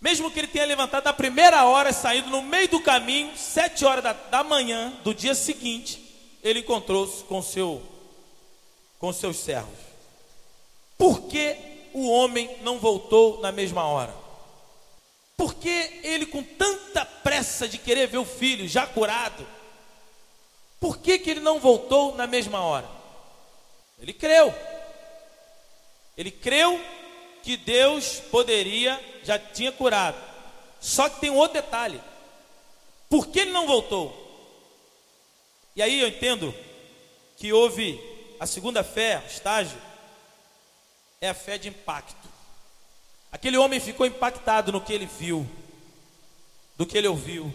[0.00, 4.04] Mesmo que ele tenha levantado na primeira hora, saído no meio do caminho, sete horas
[4.04, 6.02] da, da manhã do dia seguinte,
[6.42, 7.82] ele encontrou-se com, seu,
[8.98, 9.78] com seus servos.
[10.98, 11.56] Por que
[11.92, 14.25] o homem não voltou na mesma hora?
[15.36, 19.46] Por que ele, com tanta pressa de querer ver o filho já curado,
[20.80, 22.88] por que, que ele não voltou na mesma hora?
[23.98, 24.54] Ele creu.
[26.16, 26.80] Ele creu
[27.42, 30.16] que Deus poderia, já tinha curado.
[30.80, 32.00] Só que tem um outro detalhe.
[33.08, 34.24] Por que ele não voltou?
[35.74, 36.54] E aí eu entendo
[37.36, 38.00] que houve
[38.40, 39.78] a segunda fé, o estágio,
[41.20, 42.35] é a fé de impacto.
[43.30, 45.48] Aquele homem ficou impactado no que ele viu,
[46.76, 47.52] do que ele ouviu,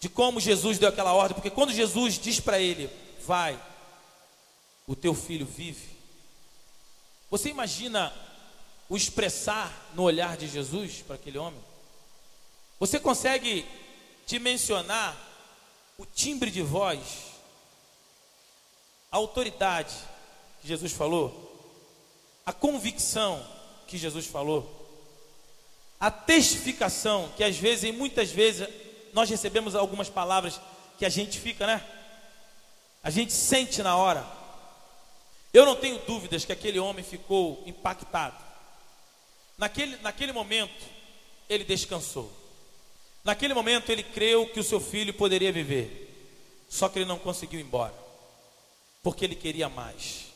[0.00, 2.90] de como Jesus deu aquela ordem, porque quando Jesus diz para ele:
[3.26, 3.60] Vai,
[4.86, 5.96] o teu filho vive.
[7.30, 8.12] Você imagina
[8.88, 11.60] o expressar no olhar de Jesus para aquele homem?
[12.78, 13.64] Você consegue
[14.26, 15.16] dimensionar
[15.96, 16.98] o timbre de voz,
[19.10, 19.94] a autoridade
[20.60, 21.48] que Jesus falou,
[22.44, 23.46] a convicção
[23.92, 24.88] que Jesus falou,
[26.00, 28.66] a testificação que às vezes, e muitas vezes,
[29.12, 30.58] nós recebemos algumas palavras
[30.98, 31.86] que a gente fica, né?
[33.04, 34.26] A gente sente na hora.
[35.52, 38.42] Eu não tenho dúvidas que aquele homem ficou impactado.
[39.58, 40.86] Naquele, naquele momento,
[41.46, 42.32] ele descansou.
[43.22, 46.08] Naquele momento, ele creu que o seu filho poderia viver.
[46.66, 47.94] Só que ele não conseguiu ir embora.
[49.02, 50.28] Porque ele queria mais.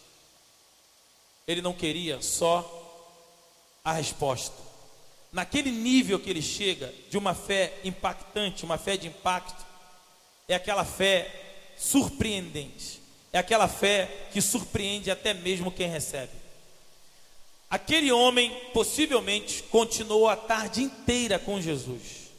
[1.49, 2.86] Ele não queria só
[3.87, 4.67] a resposta
[5.37, 9.67] naquele nível que ele chega, de uma fé impactante, uma fé de impacto,
[10.49, 13.03] é aquela fé surpreendente,
[13.35, 16.33] é aquela fé que surpreende até mesmo quem recebe.
[17.69, 22.31] Aquele homem possivelmente continuou a tarde inteira com Jesus.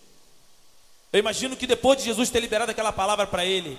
[1.13, 3.77] Eu imagino que depois de Jesus ter liberado aquela palavra para ele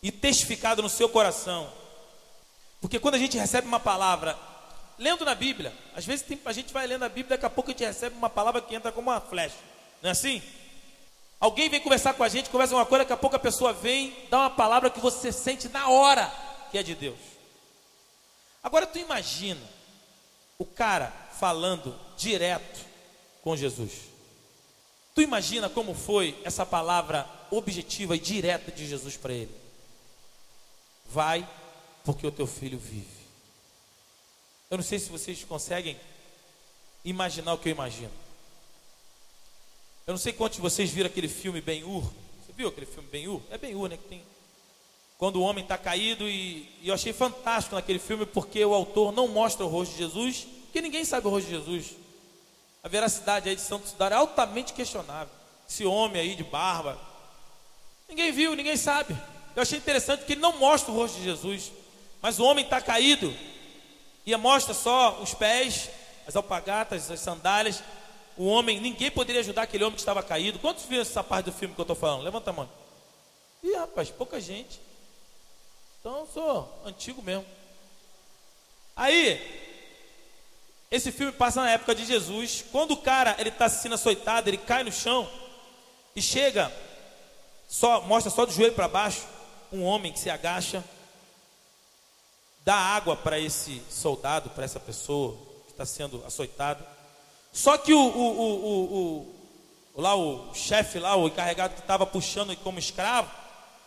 [0.00, 1.68] e testificado no seu coração,
[2.80, 4.38] porque quando a gente recebe uma palavra
[4.98, 5.72] lendo na Bíblia.
[5.94, 8.16] Às vezes tem, a gente vai lendo a Bíblia, daqui a pouco a gente recebe
[8.16, 9.56] uma palavra que entra como uma flecha.
[10.02, 10.42] Não é assim?
[11.40, 14.16] Alguém vem conversar com a gente, conversa uma coisa, daqui a pouco a pessoa vem,
[14.30, 16.32] dá uma palavra que você sente na hora
[16.70, 17.18] que é de Deus.
[18.62, 19.60] Agora tu imagina
[20.58, 22.80] o cara falando direto
[23.42, 23.92] com Jesus.
[25.14, 29.54] Tu imagina como foi essa palavra objetiva e direta de Jesus para ele?
[31.06, 31.48] Vai,
[32.04, 33.23] porque o teu filho vive.
[34.70, 35.98] Eu não sei se vocês conseguem
[37.04, 38.10] imaginar o que eu imagino.
[40.06, 42.02] Eu não sei quantos de vocês viram aquele filme Ben-Hur.
[42.02, 43.40] Você viu aquele filme Ben-Hur?
[43.50, 43.96] É Ben-Hur, né?
[43.96, 44.24] Que tem...
[45.16, 49.12] Quando o homem está caído e, e eu achei fantástico naquele filme porque o autor
[49.12, 51.92] não mostra o rosto de Jesus, porque ninguém sabe o rosto de Jesus.
[52.82, 55.32] a veracidade aí de Santo Sudário é altamente questionável.
[55.68, 57.00] Esse homem aí de barba,
[58.08, 59.16] ninguém viu, ninguém sabe.
[59.56, 61.72] Eu achei interessante que ele não mostra o rosto de Jesus,
[62.20, 63.32] mas o homem está caído
[64.26, 65.90] e mostra só os pés,
[66.26, 67.82] as alpagatas, as sandálias.
[68.36, 70.58] O homem, ninguém poderia ajudar aquele homem que estava caído.
[70.58, 72.22] Quantos viram essa parte do filme que eu estou falando?
[72.22, 72.68] Levanta a mão.
[73.62, 74.80] Ih, rapaz, pouca gente.
[76.00, 77.46] Então eu sou antigo mesmo.
[78.96, 79.62] Aí,
[80.90, 82.64] esse filme passa na época de Jesus.
[82.70, 85.28] Quando o cara ele está sendo açoitado, ele cai no chão
[86.14, 86.72] e chega,
[87.68, 89.26] só mostra só do joelho para baixo,
[89.72, 90.84] um homem que se agacha,
[92.64, 96.84] dá água para esse soldado, para essa pessoa que está sendo açoitado.
[97.52, 99.34] Só que o, o, o,
[99.94, 103.30] o lá o chefe lá, o encarregado que estava puxando como escravo,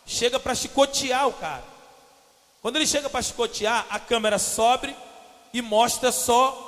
[0.06, 1.64] chega para chicotear o cara.
[2.62, 4.94] Quando ele chega para chicotear, a câmera sobe
[5.52, 6.64] e mostra só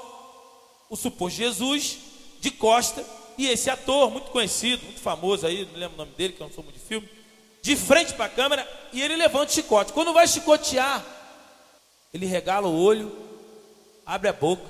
[0.90, 1.98] o suposto Jesus
[2.40, 3.04] de costa
[3.38, 6.46] e esse ator muito conhecido, muito famoso aí, não lembro o nome dele, que eu
[6.48, 7.08] não sou muito de filme,
[7.62, 9.92] de frente para a câmera e ele levanta o chicote.
[9.92, 11.04] Quando vai chicotear,
[12.12, 13.10] ele regala o olho,
[14.04, 14.66] abre a boca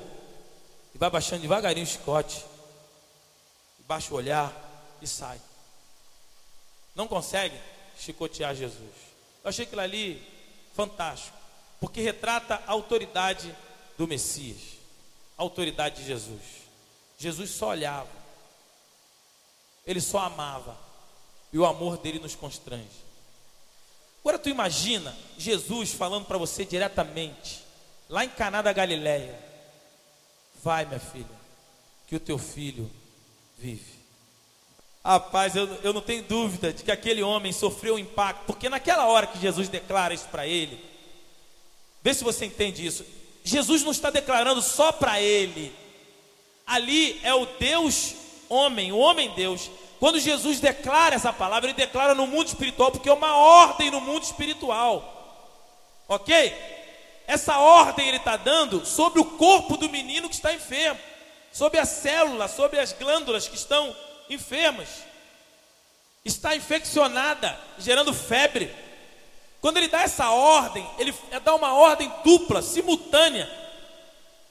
[0.95, 2.45] e vai baixando devagarinho o chicote,
[3.87, 4.55] baixa o olhar
[5.01, 5.41] e sai.
[6.95, 7.59] Não consegue
[7.99, 8.95] chicotear Jesus.
[9.43, 10.23] Eu achei aquilo ali
[10.75, 11.37] fantástico,
[11.81, 13.55] porque retrata a autoridade
[13.97, 14.61] do Messias,
[15.37, 16.41] a autoridade de Jesus.
[17.19, 18.09] Jesus só olhava,
[19.87, 20.77] ele só amava,
[21.53, 23.10] e o amor dele nos constrange.
[24.21, 27.63] Agora tu imagina Jesus falando para você diretamente,
[28.09, 29.39] lá em Caná da Galileia:
[30.63, 31.27] Vai, minha filha,
[32.07, 32.91] que o teu filho
[33.59, 34.01] vive.
[35.03, 39.07] Rapaz, eu, eu não tenho dúvida de que aquele homem sofreu um impacto, porque naquela
[39.07, 40.79] hora que Jesus declara isso para ele,
[42.03, 43.05] vê se você entende isso.
[43.43, 45.73] Jesus não está declarando só para ele,
[46.67, 48.15] ali é o Deus
[48.51, 49.71] homem, o homem Deus.
[50.01, 54.01] Quando Jesus declara essa palavra, ele declara no mundo espiritual, porque é uma ordem no
[54.01, 56.57] mundo espiritual, ok?
[57.27, 60.99] Essa ordem ele está dando sobre o corpo do menino que está enfermo,
[61.53, 63.95] sobre a célula, sobre as glândulas que estão
[64.31, 64.89] enfermas,
[66.25, 68.75] está infeccionada, gerando febre.
[69.61, 73.49] Quando ele dá essa ordem, ele dá uma ordem dupla, simultânea.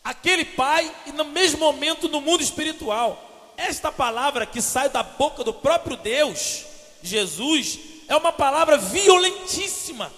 [0.03, 3.25] Aquele pai e no mesmo momento no mundo espiritual.
[3.60, 6.63] Esta palavra que sai da boca do próprio Deus,
[7.04, 10.10] Jesus, é uma palavra violentíssima.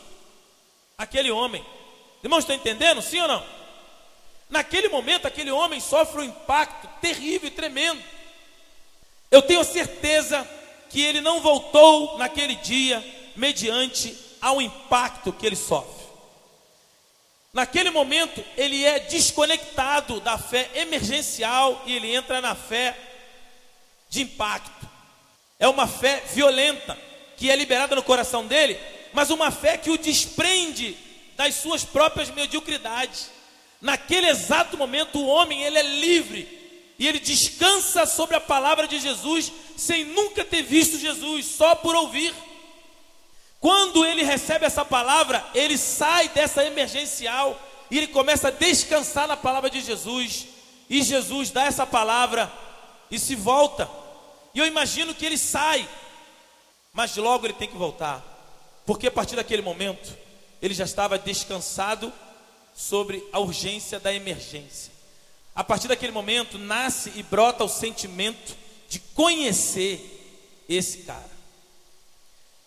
[0.96, 1.66] Aquele homem.
[2.24, 3.02] Irmãos, estão entendendo?
[3.02, 3.44] Sim ou não?
[4.48, 8.00] Naquele momento, aquele homem sofre um impacto terrível e tremendo.
[9.32, 10.48] Eu tenho certeza
[10.92, 13.04] que ele não voltou naquele dia
[13.36, 16.06] mediante ao impacto que ele sofre.
[17.52, 22.96] Naquele momento, ele é desconectado da fé emergencial e ele entra na fé
[24.12, 24.88] de impacto.
[25.58, 26.98] É uma fé violenta
[27.38, 28.78] que é liberada no coração dele,
[29.14, 30.96] mas uma fé que o desprende
[31.36, 33.32] das suas próprias mediocridades.
[33.82, 36.60] Naquele exato momento, o homem ele é livre
[37.00, 41.96] e ele descansa sobre a palavra de Jesus sem nunca ter visto Jesus, só por
[41.96, 42.34] ouvir.
[43.60, 49.38] Quando ele recebe essa palavra, ele sai dessa emergencial e ele começa a descansar na
[49.38, 50.48] palavra de Jesus.
[50.90, 52.52] E Jesus dá essa palavra
[53.10, 54.01] e se volta.
[54.54, 55.88] E eu imagino que ele sai,
[56.94, 58.22] mas logo ele tem que voltar,
[58.86, 60.18] porque a partir daquele momento
[60.62, 62.12] ele já estava descansado
[62.76, 64.92] sobre a urgência da emergência.
[65.54, 68.56] A partir daquele momento nasce e brota o sentimento
[68.90, 71.30] de conhecer esse cara.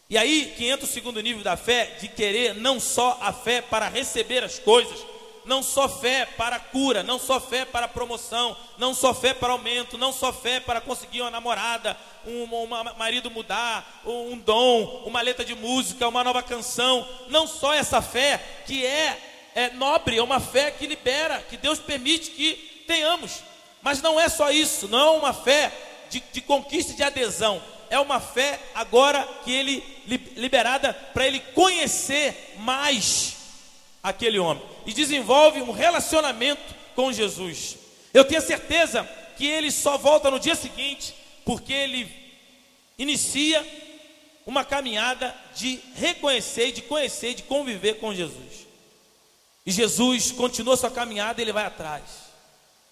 [0.09, 3.63] E aí que entra o segundo nível da fé, de querer não só a fé
[3.63, 5.01] para receber as coisas,
[5.45, 9.99] não só fé para cura, não só fé para promoção, não só fé para aumento,
[9.99, 15.45] não só fé para conseguir uma namorada, um, um marido mudar, um dom, uma letra
[15.45, 20.41] de música, uma nova canção, não só essa fé que é, é nobre, é uma
[20.41, 23.43] fé que libera, que Deus permite que tenhamos.
[23.83, 25.71] Mas não é só isso, não é uma fé
[26.09, 27.63] de, de conquista de adesão.
[27.91, 29.85] É uma fé agora que ele
[30.37, 33.34] liberada para ele conhecer mais
[34.05, 37.79] aquele homem e desenvolve um relacionamento com Jesus.
[38.13, 39.03] Eu tenho certeza
[39.39, 42.13] que ele só volta no dia seguinte, porque ele
[42.99, 43.67] inicia
[44.47, 48.67] uma caminhada de reconhecer, de conhecer, de conviver com Jesus.
[49.65, 52.03] E Jesus continua sua caminhada ele vai atrás.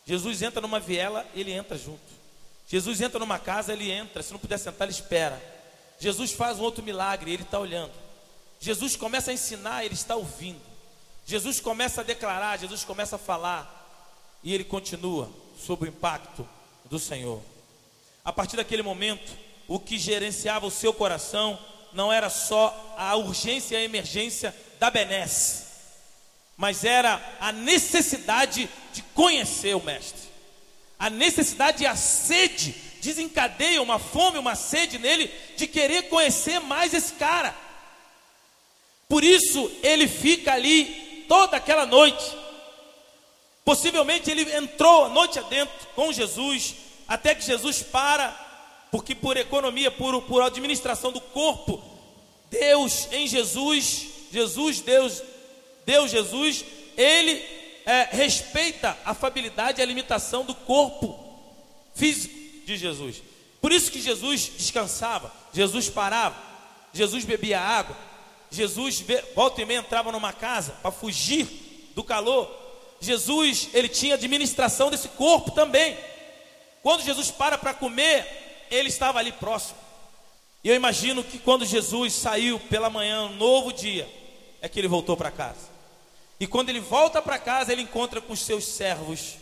[0.06, 2.00] Jesus entra numa viela, ele entra junto.
[2.66, 4.22] Jesus entra numa casa, ele entra.
[4.22, 5.40] Se não puder sentar, ele espera.
[5.98, 7.92] Jesus faz um outro milagre, ele está olhando.
[8.58, 10.71] Jesus começa a ensinar, ele está ouvindo.
[11.24, 13.80] Jesus começa a declarar, Jesus começa a falar.
[14.42, 16.48] E ele continua sob o impacto
[16.86, 17.40] do Senhor.
[18.24, 19.32] A partir daquele momento,
[19.68, 21.58] o que gerenciava o seu coração
[21.92, 25.64] não era só a urgência e a emergência da benesse,
[26.56, 30.30] mas era a necessidade de conhecer o Mestre.
[30.98, 36.94] A necessidade e a sede desencadeia uma fome, uma sede nele de querer conhecer mais
[36.94, 37.54] esse cara.
[39.08, 42.36] Por isso ele fica ali toda aquela noite.
[43.64, 46.74] Possivelmente ele entrou a noite adentro com Jesus,
[47.08, 48.28] até que Jesus para,
[48.90, 51.82] porque por economia, por, por administração do corpo,
[52.50, 55.22] Deus em Jesus, Jesus, Deus,
[55.86, 56.66] Deus Jesus,
[56.98, 57.42] ele
[57.86, 61.18] é, respeita a fabilidade e a limitação do corpo
[61.94, 62.34] físico
[62.66, 63.22] de Jesus.
[63.58, 66.36] Por isso que Jesus descansava, Jesus parava,
[66.92, 67.96] Jesus bebia água,
[68.52, 71.46] Jesus volta e meia entrava numa casa para fugir
[71.94, 72.50] do calor.
[73.00, 75.96] Jesus, ele tinha administração desse corpo também.
[76.82, 79.78] Quando Jesus para para comer, ele estava ali próximo.
[80.62, 84.08] E eu imagino que quando Jesus saiu pela manhã, um novo dia,
[84.60, 85.72] é que ele voltou para casa.
[86.38, 89.36] E quando ele volta para casa, ele encontra com os seus servos.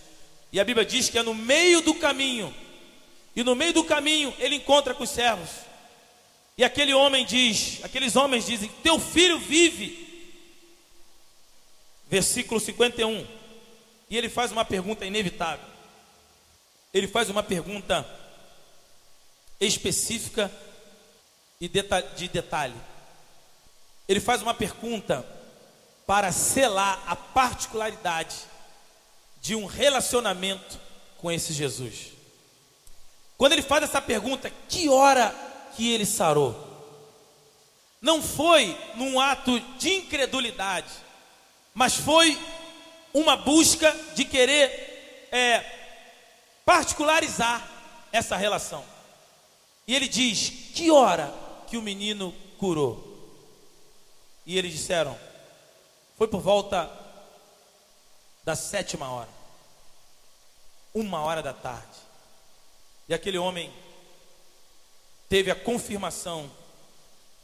[0.52, 2.54] E a Bíblia diz que é no meio do caminho.
[3.34, 5.48] E no meio do caminho, ele encontra com os servos.
[6.60, 10.06] E aquele homem diz, aqueles homens dizem: Teu filho vive.
[12.06, 13.26] Versículo 51.
[14.10, 15.64] E ele faz uma pergunta inevitável.
[16.92, 18.06] Ele faz uma pergunta
[19.58, 20.52] específica
[21.58, 22.76] e de detalhe.
[24.06, 25.26] Ele faz uma pergunta
[26.06, 28.36] para selar a particularidade
[29.40, 30.78] de um relacionamento
[31.16, 32.08] com esse Jesus.
[33.38, 35.48] Quando ele faz essa pergunta, que hora
[35.80, 36.54] que ele sarou?
[38.02, 40.92] Não foi num ato de incredulidade,
[41.72, 42.38] mas foi
[43.14, 45.64] uma busca de querer é,
[46.66, 47.66] particularizar
[48.12, 48.84] essa relação.
[49.86, 51.32] E ele diz: Que hora
[51.66, 53.02] que o menino curou?
[54.44, 55.18] E eles disseram:
[56.18, 56.90] foi por volta
[58.44, 59.30] da sétima hora,
[60.92, 61.96] uma hora da tarde.
[63.08, 63.72] E aquele homem
[65.30, 66.50] teve a confirmação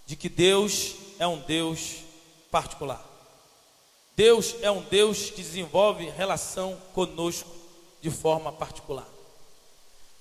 [0.04, 1.98] de que Deus é um Deus
[2.50, 3.02] particular.
[4.16, 7.48] Deus é um Deus que desenvolve relação conosco
[8.02, 9.06] de forma particular.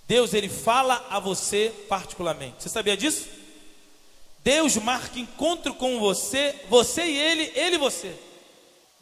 [0.07, 2.61] Deus ele fala a você particularmente.
[2.61, 3.27] Você sabia disso?
[4.43, 8.15] Deus marca encontro com você, você e ele, ele e você.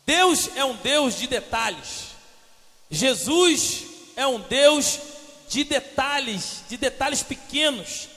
[0.06, 2.12] Deus é um Deus de detalhes.
[2.90, 3.84] Jesus
[4.16, 5.00] é um Deus
[5.50, 8.13] de detalhes, de detalhes pequenos.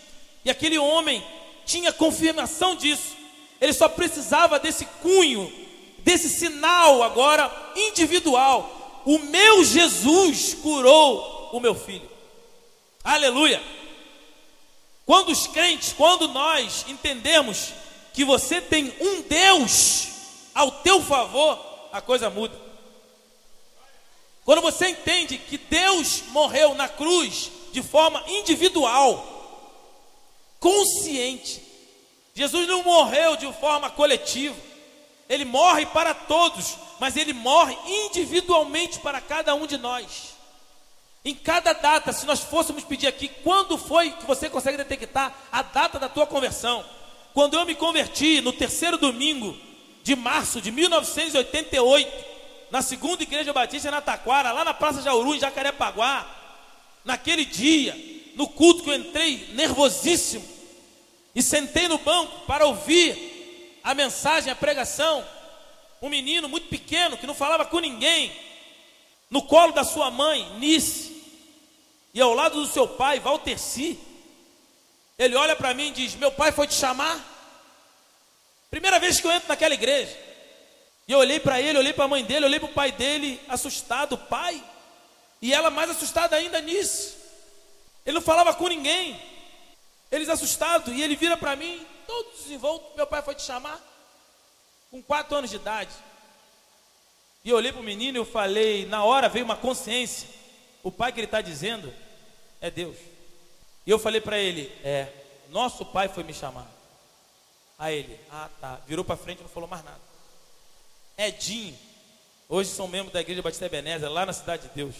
[0.47, 1.27] E aquele homem
[1.65, 3.17] tinha confirmação disso.
[3.61, 5.53] Ele só precisava desse cunho,
[5.99, 9.03] desse sinal agora individual.
[9.05, 12.09] O meu Jesus curou o meu filho.
[13.03, 13.61] Aleluia.
[15.05, 17.73] Quando os crentes, quando nós entendemos
[18.15, 20.07] que você tem um Deus
[20.55, 21.59] ao teu favor,
[21.91, 22.57] a coisa muda.
[24.45, 29.36] Quando você entende que Deus morreu na cruz de forma individual,
[30.67, 31.63] consciente,
[32.35, 34.57] Jesus não morreu de forma coletiva,
[35.29, 40.35] ele morre para todos, mas ele morre individualmente para cada um de nós.
[41.25, 45.63] Em cada data, se nós fôssemos pedir aqui, quando foi que você consegue detectar a
[45.63, 46.85] data da tua conversão?
[47.33, 49.57] Quando eu me converti no terceiro domingo
[50.03, 52.25] de março de 1988,
[52.73, 56.29] na segunda igreja batista na Taquara, lá na Praça Jauru, em Jacarepaguá,
[57.05, 57.97] naquele dia,
[58.35, 60.56] no culto que eu entrei nervosíssimo
[61.37, 65.23] e sentei no banco para ouvir a mensagem, a pregação,
[66.01, 68.35] um menino muito pequeno que não falava com ninguém,
[69.29, 71.15] no colo da sua mãe, Nice,
[72.15, 73.99] e ao lado do seu pai, Valterci,
[75.19, 77.23] ele olha para mim e diz: Meu pai foi te chamar?
[78.71, 80.17] Primeira vez que eu entro naquela igreja.
[81.07, 83.39] E eu olhei para ele, olhei para a mãe dele, olhei para o pai dele,
[83.47, 84.63] assustado, pai.
[85.43, 87.15] E ela mais assustada ainda nisso.
[88.07, 89.21] Ele não falava com ninguém.
[90.11, 90.95] Eles assustados.
[90.95, 92.97] E ele vira para mim, todo desenvolto.
[92.97, 93.81] Meu pai foi te chamar?
[94.91, 95.93] Com quatro anos de idade.
[97.45, 100.29] E eu olhei para o menino e eu falei, na hora veio uma consciência.
[100.83, 101.93] O pai que ele está dizendo
[102.61, 102.97] é Deus.
[103.87, 105.13] E eu falei para ele, é,
[105.51, 106.69] nosso pai foi me chamar.
[107.79, 110.01] A ele, ah tá, virou para frente e não falou mais nada.
[111.17, 111.79] Edinho,
[112.49, 114.97] hoje são membros da igreja Batista Ebenezer, lá na Cidade de Deus.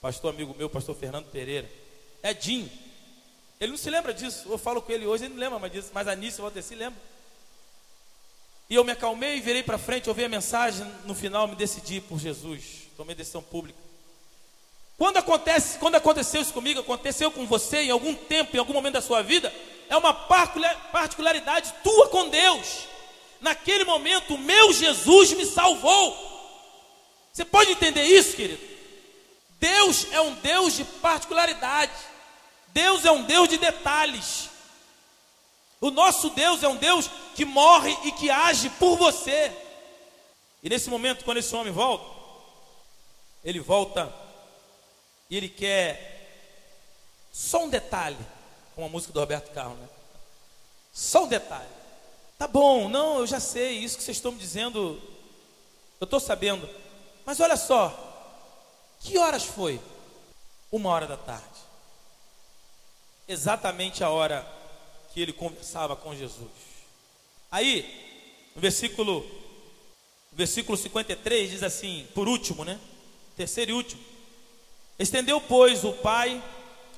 [0.00, 1.68] Pastor amigo meu, pastor Fernando Pereira.
[2.22, 2.70] Edinho,
[3.60, 4.48] ele não se lembra disso.
[4.48, 7.00] Eu falo com ele hoje, ele não lembra mais disso, mas a Nícia Valdeci lembra.
[8.70, 12.18] E eu me acalmei, virei para frente, ouvi a mensagem, no final me decidi por
[12.18, 13.78] Jesus, tomei decisão pública.
[14.98, 18.94] Quando acontece, quando aconteceu isso comigo, aconteceu com você em algum tempo, em algum momento
[18.94, 19.52] da sua vida,
[19.88, 22.88] é uma particularidade tua com Deus.
[23.40, 26.26] Naquele momento, o meu Jesus me salvou.
[27.32, 28.60] Você pode entender isso, querido?
[29.60, 31.92] Deus é um Deus de particularidade.
[32.78, 34.48] Deus é um Deus de detalhes.
[35.80, 39.52] O nosso Deus é um Deus que morre e que age por você.
[40.62, 42.04] E nesse momento, quando esse homem volta,
[43.44, 44.14] ele volta
[45.28, 46.54] e ele quer
[47.32, 48.16] só um detalhe,
[48.76, 49.88] como a música do Roberto Carlos, né?
[50.92, 51.66] Só um detalhe.
[52.38, 55.02] Tá bom, não, eu já sei, isso que vocês estão me dizendo,
[56.00, 56.68] eu estou sabendo.
[57.26, 57.92] Mas olha só,
[59.00, 59.80] que horas foi?
[60.70, 61.67] Uma hora da tarde.
[63.28, 64.46] Exatamente a hora
[65.12, 66.48] que ele conversava com Jesus.
[67.50, 67.84] Aí,
[68.54, 69.24] no versículo,
[70.32, 72.80] versículo 53 diz assim, por último, né?
[73.36, 74.02] Terceiro e último.
[74.98, 76.42] Estendeu, pois, o pai,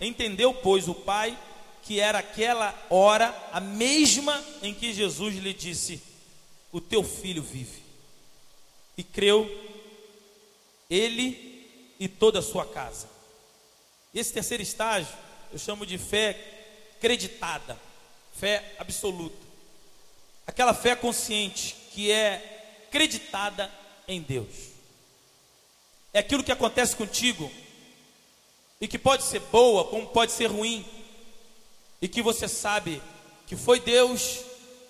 [0.01, 1.37] entendeu, pois, o pai,
[1.83, 6.03] que era aquela hora a mesma em que Jesus lhe disse:
[6.73, 7.83] O teu filho vive.
[8.97, 9.51] E creu
[10.89, 13.09] ele e toda a sua casa.
[14.15, 15.15] Esse terceiro estágio
[15.53, 16.39] eu chamo de fé
[17.01, 17.79] creditada,
[18.39, 19.37] fé absoluta.
[20.47, 23.71] Aquela fé consciente que é creditada
[24.07, 24.71] em Deus.
[26.13, 27.51] É aquilo que acontece contigo
[28.81, 30.85] e que pode ser boa, como pode ser ruim,
[32.01, 33.01] e que você sabe
[33.47, 34.41] que foi Deus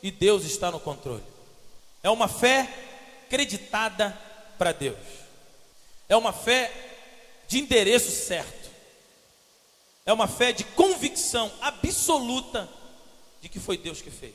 [0.03, 1.25] e Deus está no controle.
[2.03, 2.69] É uma fé
[3.29, 4.17] creditada
[4.59, 4.99] para Deus.
[6.09, 6.73] É uma fé
[7.49, 8.60] de endereço certo.
[10.05, 12.69] É uma fé de convicção absoluta
[13.41, 14.35] de que foi Deus que fez.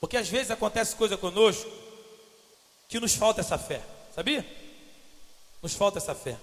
[0.00, 1.70] Porque às vezes acontece coisa conosco
[2.88, 3.80] que nos falta essa fé,
[4.14, 4.46] sabia?
[5.62, 6.36] Nos falta essa fé.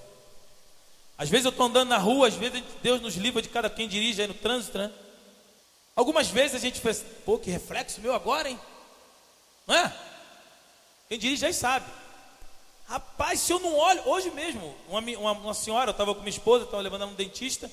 [1.17, 3.87] Às vezes eu estou andando na rua, às vezes Deus nos livra de cada quem
[3.89, 4.91] dirige aí no trânsito, né?
[5.95, 8.57] Algumas vezes a gente fez, pô, que reflexo meu agora, hein?
[9.67, 9.93] Não é?
[11.09, 11.85] Quem dirige aí sabe.
[12.89, 16.31] Rapaz, se eu não olho, hoje mesmo, uma, uma, uma senhora, eu estava com minha
[16.31, 17.69] esposa, estava levando ela no dentista.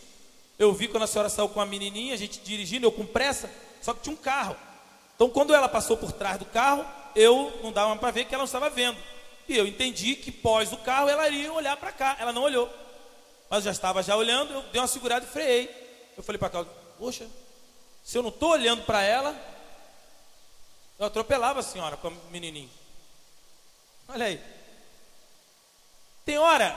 [0.58, 3.50] Eu vi quando a senhora saiu com a menininha, a gente dirigindo, eu com pressa,
[3.80, 4.54] só que tinha um carro.
[5.14, 8.42] Então, quando ela passou por trás do carro, eu não dava para ver que ela
[8.42, 8.98] não estava vendo.
[9.48, 12.14] E eu entendi que pós o carro ela iria olhar para cá.
[12.20, 12.70] Ela não olhou.
[13.48, 16.12] Mas já estava já olhando, eu dei uma segurada e freiei.
[16.14, 16.66] Eu falei para cá,
[16.98, 17.26] poxa,
[18.04, 19.34] se eu não estou olhando para ela,
[20.98, 22.70] eu atropelava a senhora com o menininho.
[24.08, 24.55] Olha aí.
[26.26, 26.76] Tem hora,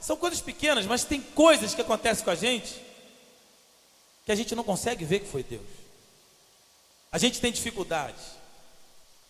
[0.00, 2.74] são coisas pequenas, mas tem coisas que acontecem com a gente
[4.26, 5.66] que a gente não consegue ver que foi Deus.
[7.10, 8.20] A gente tem dificuldade,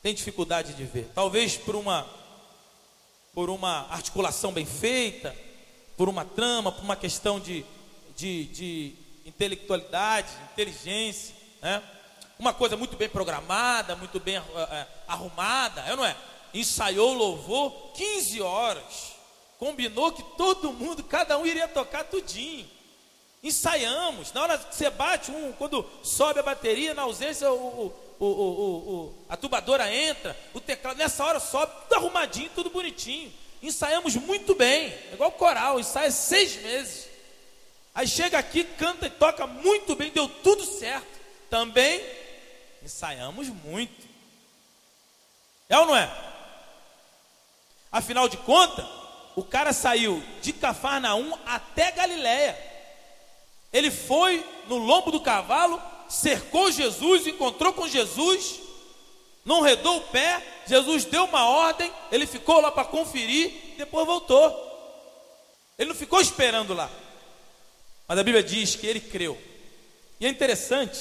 [0.02, 1.10] tem dificuldade de ver.
[1.14, 2.06] Talvez por uma
[3.32, 5.36] por uma articulação bem feita,
[5.96, 7.64] por uma trama, por uma questão de,
[8.16, 8.94] de, de
[9.24, 11.82] intelectualidade, inteligência, né?
[12.38, 16.16] uma coisa muito bem programada, muito bem uh, uh, arrumada, é ou não é?
[16.52, 19.19] Ensaiou, louvou 15 horas,
[19.60, 22.66] combinou que todo mundo, cada um iria tocar tudinho.
[23.42, 28.24] Ensaiamos, na hora que você bate, um, quando sobe a bateria, na ausência, o, o,
[28.24, 33.30] o, a tubadora entra, o teclado, nessa hora sobe, tudo arrumadinho, tudo bonitinho.
[33.62, 37.08] Ensaiamos muito bem, é igual coral, ensaia seis meses.
[37.94, 41.20] Aí chega aqui, canta e toca muito bem, deu tudo certo.
[41.50, 42.02] Também
[42.82, 44.08] ensaiamos muito.
[45.68, 46.10] É ou não é?
[47.92, 48.99] Afinal de contas,
[49.36, 52.58] o cara saiu de Cafarnaum até Galiléia.
[53.72, 58.60] Ele foi no lombo do cavalo, cercou Jesus, encontrou com Jesus,
[59.44, 64.68] não redou o pé, Jesus deu uma ordem, ele ficou lá para conferir, depois voltou.
[65.78, 66.90] Ele não ficou esperando lá.
[68.06, 69.38] Mas a Bíblia diz que ele creu.
[70.18, 71.00] E é interessante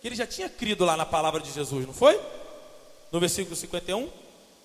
[0.00, 2.20] que ele já tinha crido lá na palavra de Jesus, não foi?
[3.10, 4.08] No versículo 51,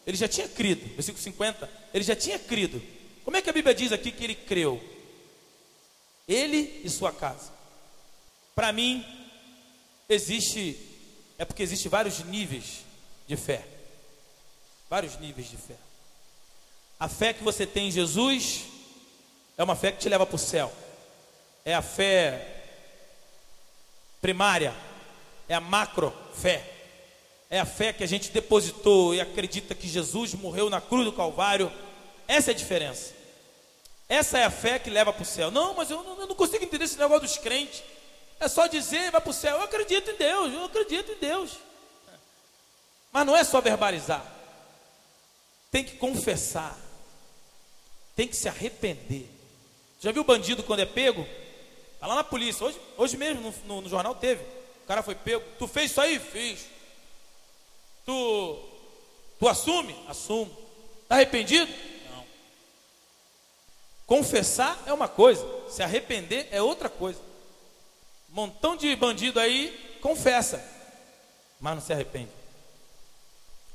[0.09, 0.87] ele já tinha crido.
[0.95, 2.81] Versículo 50, ele já tinha crido.
[3.23, 4.83] Como é que a Bíblia diz aqui que ele creu?
[6.27, 7.51] Ele e sua casa.
[8.55, 9.05] Para mim,
[10.09, 10.79] existe,
[11.37, 12.79] é porque existe vários níveis
[13.27, 13.63] de fé.
[14.89, 15.75] Vários níveis de fé.
[16.99, 18.63] A fé que você tem em Jesus
[19.59, 20.73] é uma fé que te leva para o céu.
[21.63, 22.63] É a fé
[24.19, 24.73] primária,
[25.47, 26.78] é a macro fé.
[27.49, 31.11] É a fé que a gente depositou e acredita que Jesus morreu na cruz do
[31.11, 31.71] Calvário.
[32.27, 33.13] Essa é a diferença.
[34.07, 35.49] Essa é a fé que leva para o céu.
[35.49, 37.81] Não, mas eu não, eu não, consigo entender esse negócio dos crentes.
[38.39, 39.57] É só dizer, vai para o céu.
[39.57, 41.57] Eu acredito em Deus, eu acredito em Deus.
[43.11, 44.23] Mas não é só verbalizar.
[45.71, 46.77] Tem que confessar.
[48.15, 49.27] Tem que se arrepender.
[49.99, 51.27] Já viu bandido quando é pego?
[51.99, 52.65] Tá lá na polícia.
[52.65, 54.43] Hoje, hoje mesmo no, no, no jornal teve.
[54.83, 55.43] O cara foi pego.
[55.57, 56.19] Tu fez isso aí?
[56.19, 56.65] Fiz.
[58.09, 58.59] Tu,
[59.39, 59.95] tu assume?
[60.07, 60.51] Assumo.
[61.03, 61.71] Está arrependido?
[62.09, 62.25] Não.
[64.07, 67.21] Confessar é uma coisa, se arrepender é outra coisa.
[68.29, 70.59] montão de bandido aí confessa,
[71.59, 72.31] mas não se arrepende.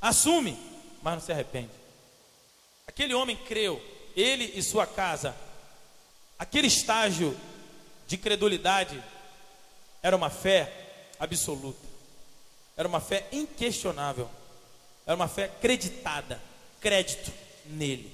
[0.03, 0.59] Assume,
[1.01, 1.71] mas não se arrepende.
[2.89, 3.81] Aquele homem creu,
[4.17, 5.33] ele e sua casa.
[6.37, 7.39] Aquele estágio
[8.09, 9.01] de credulidade
[10.03, 10.73] era uma fé
[11.21, 11.94] absoluta.
[12.77, 14.29] Era uma fé inquestionável.
[15.07, 16.41] Era uma fé acreditada,
[16.81, 17.33] crédito
[17.67, 18.13] nele.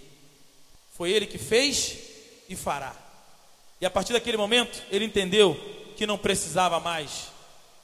[0.93, 1.99] Foi ele que fez
[2.49, 2.95] e fará.
[3.81, 5.55] E a partir daquele momento, ele entendeu
[5.97, 7.29] que não precisava mais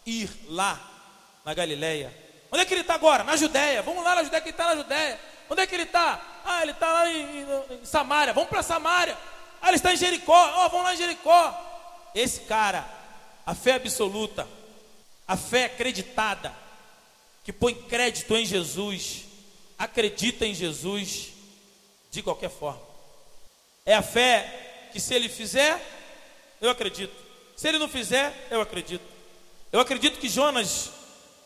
[0.04, 0.80] ir lá
[1.44, 2.12] na Galileia.
[2.50, 3.24] Onde é que ele está agora?
[3.24, 3.82] Na Judéia.
[3.82, 5.20] Vamos lá na Judéia, que ele está na Judéia.
[5.48, 6.20] Onde é que ele está?
[6.44, 8.34] Ah, ele está lá em, em, em, Samaria.
[8.34, 9.16] Vamos para Samaria.
[9.60, 10.64] Ah, ele está em Jericó.
[10.64, 12.10] Oh, vamos lá em Jericó.
[12.14, 12.88] Esse cara,
[13.44, 14.46] a fé absoluta,
[15.26, 16.54] a fé acreditada,
[17.46, 19.22] que põe crédito em Jesus,
[19.78, 21.28] acredita em Jesus
[22.10, 22.82] de qualquer forma.
[23.84, 25.80] É a fé que se ele fizer,
[26.60, 27.14] eu acredito.
[27.56, 29.04] Se ele não fizer, eu acredito.
[29.70, 30.90] Eu acredito que Jonas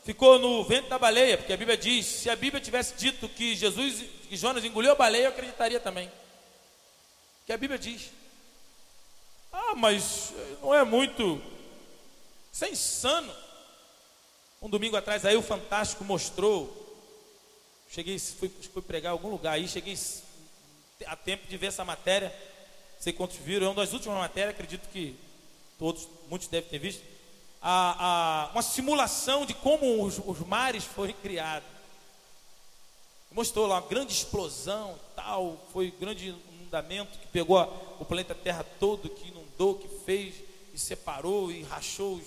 [0.03, 3.55] ficou no vento da baleia, porque a Bíblia diz: se a Bíblia tivesse dito que
[3.55, 6.11] Jesus, que Jonas engoliu a baleia, eu acreditaria também.
[7.45, 8.11] Que a Bíblia diz.
[9.53, 10.33] Ah, mas
[10.63, 11.43] não é muito.
[12.51, 13.50] Isso é insano.
[14.63, 16.77] Um domingo atrás aí o Fantástico mostrou.
[17.89, 19.99] Cheguei, fui, fui pregar em algum lugar aí, cheguei
[21.07, 22.29] a tempo de ver essa matéria.
[22.29, 25.17] Não sei quantos viram, é uma das últimas matérias, acredito que
[25.79, 27.03] todos, muitos devem ter visto.
[27.63, 31.67] A, a, uma simulação de como os, os mares foram criados.
[33.33, 37.59] Mostrou lá uma grande explosão, tal, foi grande inundamento que pegou
[37.99, 40.35] o planeta Terra todo, que inundou, que fez
[40.75, 42.21] e separou e rachou.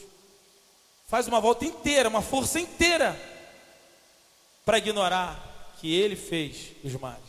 [1.14, 3.16] Faz uma volta inteira, uma força inteira
[4.66, 5.40] para ignorar
[5.80, 7.22] que ele fez os mares.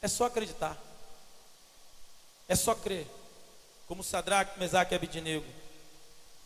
[0.00, 0.78] É só acreditar.
[2.48, 3.04] É só crer.
[3.88, 5.44] Como Sadraque, Mesaque e Abidinego.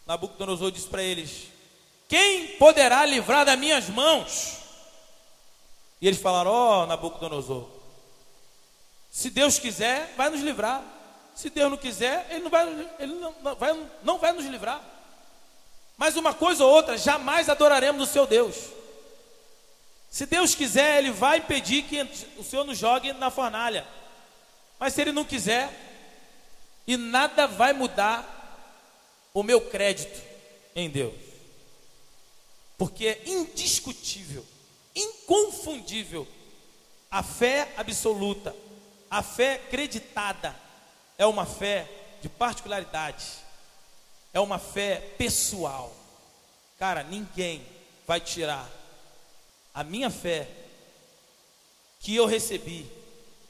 [0.07, 1.49] Nabucodonosor disse para eles:
[2.09, 4.57] Quem poderá livrar das minhas mãos?
[6.01, 7.69] E eles falaram: Ó oh, Nabucodonosor,
[9.11, 10.83] se Deus quiser, vai nos livrar.
[11.35, 15.00] Se Deus não quiser, Ele não vai, ele não vai, não vai nos livrar.
[16.01, 18.57] Mas uma coisa ou outra, jamais adoraremos o seu Deus.
[20.11, 22.01] Se Deus quiser, Ele vai impedir que
[22.39, 23.87] o Senhor nos jogue na fornalha.
[24.79, 25.69] Mas se Ele não quiser,
[26.87, 30.23] e nada vai mudar o meu crédito
[30.75, 31.13] em Deus.
[32.79, 34.43] Porque é indiscutível,
[34.97, 36.27] inconfundível,
[37.11, 38.57] a fé absoluta,
[39.11, 40.57] a fé acreditada,
[41.19, 41.87] é uma fé
[42.23, 43.50] de particularidade,
[44.33, 45.95] é uma fé pessoal.
[46.79, 47.63] Cara, ninguém
[48.07, 48.69] vai tirar
[49.75, 50.49] a minha fé
[52.01, 52.87] que eu recebi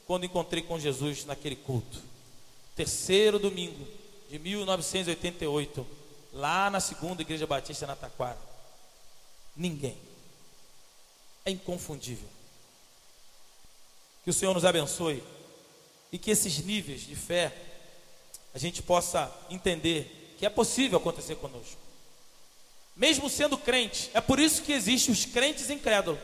[0.05, 2.01] quando encontrei com Jesus naquele culto.
[2.75, 3.87] Terceiro domingo
[4.29, 5.87] de 1988,
[6.33, 8.37] lá na segunda igreja batista na Taquara.
[9.55, 9.97] Ninguém.
[11.45, 12.27] É inconfundível.
[14.23, 15.23] Que o Senhor nos abençoe
[16.11, 17.55] e que esses níveis de fé
[18.53, 21.77] a gente possa entender que é possível acontecer conosco.
[22.95, 26.19] Mesmo sendo crente, é por isso que existem os crentes incrédulos.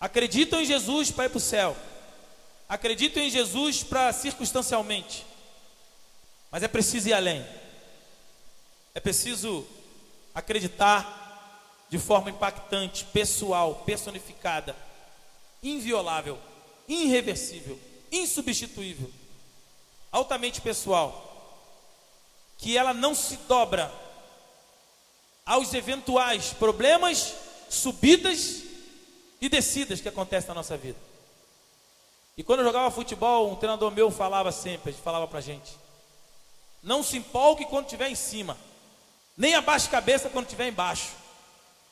[0.00, 1.76] Acreditam em Jesus para ir para o céu.
[2.68, 5.24] Acreditam em Jesus para circunstancialmente.
[6.50, 7.46] Mas é preciso ir além.
[8.92, 9.64] É preciso
[10.34, 14.74] acreditar de forma impactante, pessoal, personificada,
[15.62, 16.40] inviolável,
[16.88, 17.78] irreversível,
[18.10, 19.08] insubstituível,
[20.10, 21.25] altamente pessoal,
[22.58, 23.92] que ela não se dobra
[25.44, 27.34] aos eventuais problemas,
[27.68, 28.62] subidas
[29.40, 30.98] e descidas que acontecem na nossa vida.
[32.36, 35.72] E quando eu jogava futebol, um treinador meu falava sempre, ele falava pra gente:
[36.82, 38.56] não se empolgue quando estiver em cima.
[39.36, 41.12] Nem abaixe a cabeça quando estiver embaixo.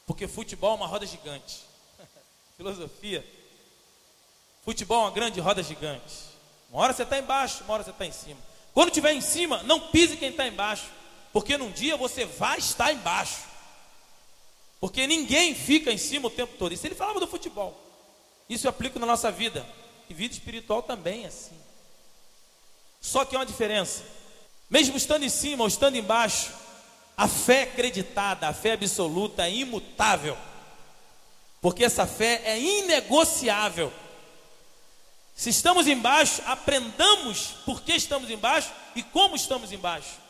[0.06, 1.60] Porque futebol é uma roda gigante.
[2.56, 3.24] Filosofia.
[4.64, 6.14] Futebol é uma grande roda gigante.
[6.70, 8.40] Uma hora você está embaixo, uma hora você está em cima.
[8.74, 10.86] Quando estiver em cima, não pise quem está embaixo.
[11.32, 13.38] Porque num dia você vai estar embaixo.
[14.80, 16.74] Porque ninguém fica em cima o tempo todo.
[16.74, 17.80] Isso ele falava do futebol.
[18.48, 19.64] Isso eu aplico na nossa vida.
[20.10, 21.56] E vida espiritual também é assim.
[23.00, 24.02] Só que há uma diferença.
[24.68, 26.52] Mesmo estando em cima ou estando embaixo,
[27.16, 30.36] a fé acreditada, a fé absoluta é imutável.
[31.60, 33.92] Porque essa fé é inegociável.
[35.34, 40.22] Se estamos embaixo, aprendamos por que estamos embaixo e como estamos embaixo.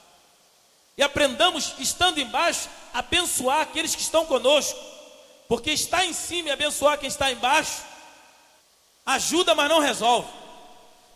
[0.97, 4.79] E aprendamos, estando embaixo, a abençoar aqueles que estão conosco.
[5.49, 7.95] Porque estar em cima e abençoar quem está embaixo
[9.05, 10.29] ajuda, mas não resolve.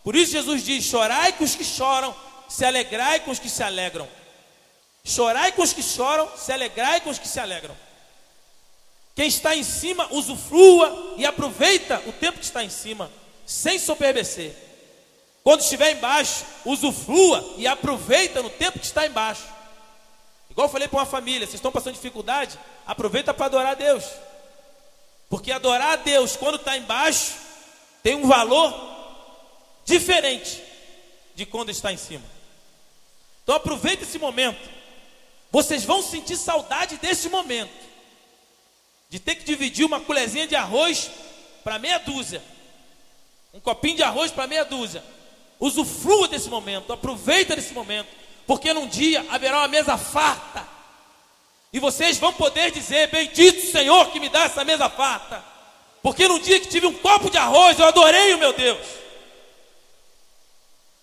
[0.04, 2.14] Por isso Jesus diz: chorai com os que choram,
[2.48, 4.08] se alegrai com os que se alegram.
[5.04, 7.76] Chorai com os que choram, se alegrai com os que se alegram.
[9.14, 13.10] Quem está em cima, usufrua e aproveita o tempo que está em cima,
[13.48, 14.54] sem soberbecer.
[15.42, 19.42] Quando estiver embaixo, usufrua e aproveita no tempo que está embaixo.
[20.50, 24.04] Igual eu falei para uma família, vocês estão passando dificuldade, aproveita para adorar a Deus.
[25.30, 27.32] Porque adorar a Deus quando está embaixo
[28.02, 28.74] tem um valor
[29.86, 30.62] diferente
[31.34, 32.24] de quando está em cima.
[33.42, 34.68] Então aproveita esse momento.
[35.50, 37.88] Vocês vão sentir saudade desse momento.
[39.08, 41.10] De ter que dividir uma colherzinha de arroz
[41.64, 42.42] para meia dúzia.
[43.58, 45.02] Um copinho de arroz para meia dúzia.
[45.58, 48.08] Usufrua desse momento, aproveita desse momento.
[48.46, 50.66] Porque num dia haverá uma mesa farta.
[51.72, 55.44] E vocês vão poder dizer: Bendito Senhor que me dá essa mesa farta.
[56.00, 58.86] Porque no dia que tive um copo de arroz, eu adorei o meu Deus.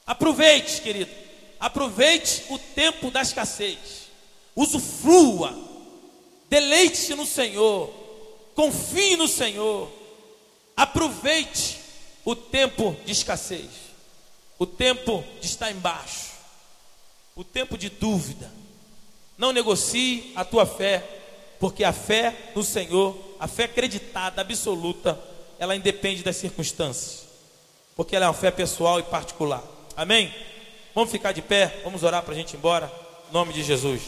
[0.08, 1.12] Aproveite, querido.
[1.60, 4.06] Aproveite o tempo da escassez
[4.56, 5.54] usufrua,
[6.50, 7.94] deleite-se no Senhor,
[8.56, 9.92] confie no Senhor,
[10.78, 11.80] aproveite
[12.26, 13.70] o tempo de escassez,
[14.58, 16.32] o tempo de estar embaixo,
[17.36, 18.52] o tempo de dúvida.
[19.38, 21.04] Não negocie a tua fé,
[21.60, 25.20] porque a fé no Senhor, a fé acreditada, absoluta,
[25.60, 27.26] ela independe das circunstâncias,
[27.96, 29.64] porque ela é uma fé pessoal e particular.
[29.96, 30.34] Amém?
[30.96, 32.92] Vamos ficar de pé, vamos orar para a gente ir embora,
[33.30, 34.02] em nome de Jesus.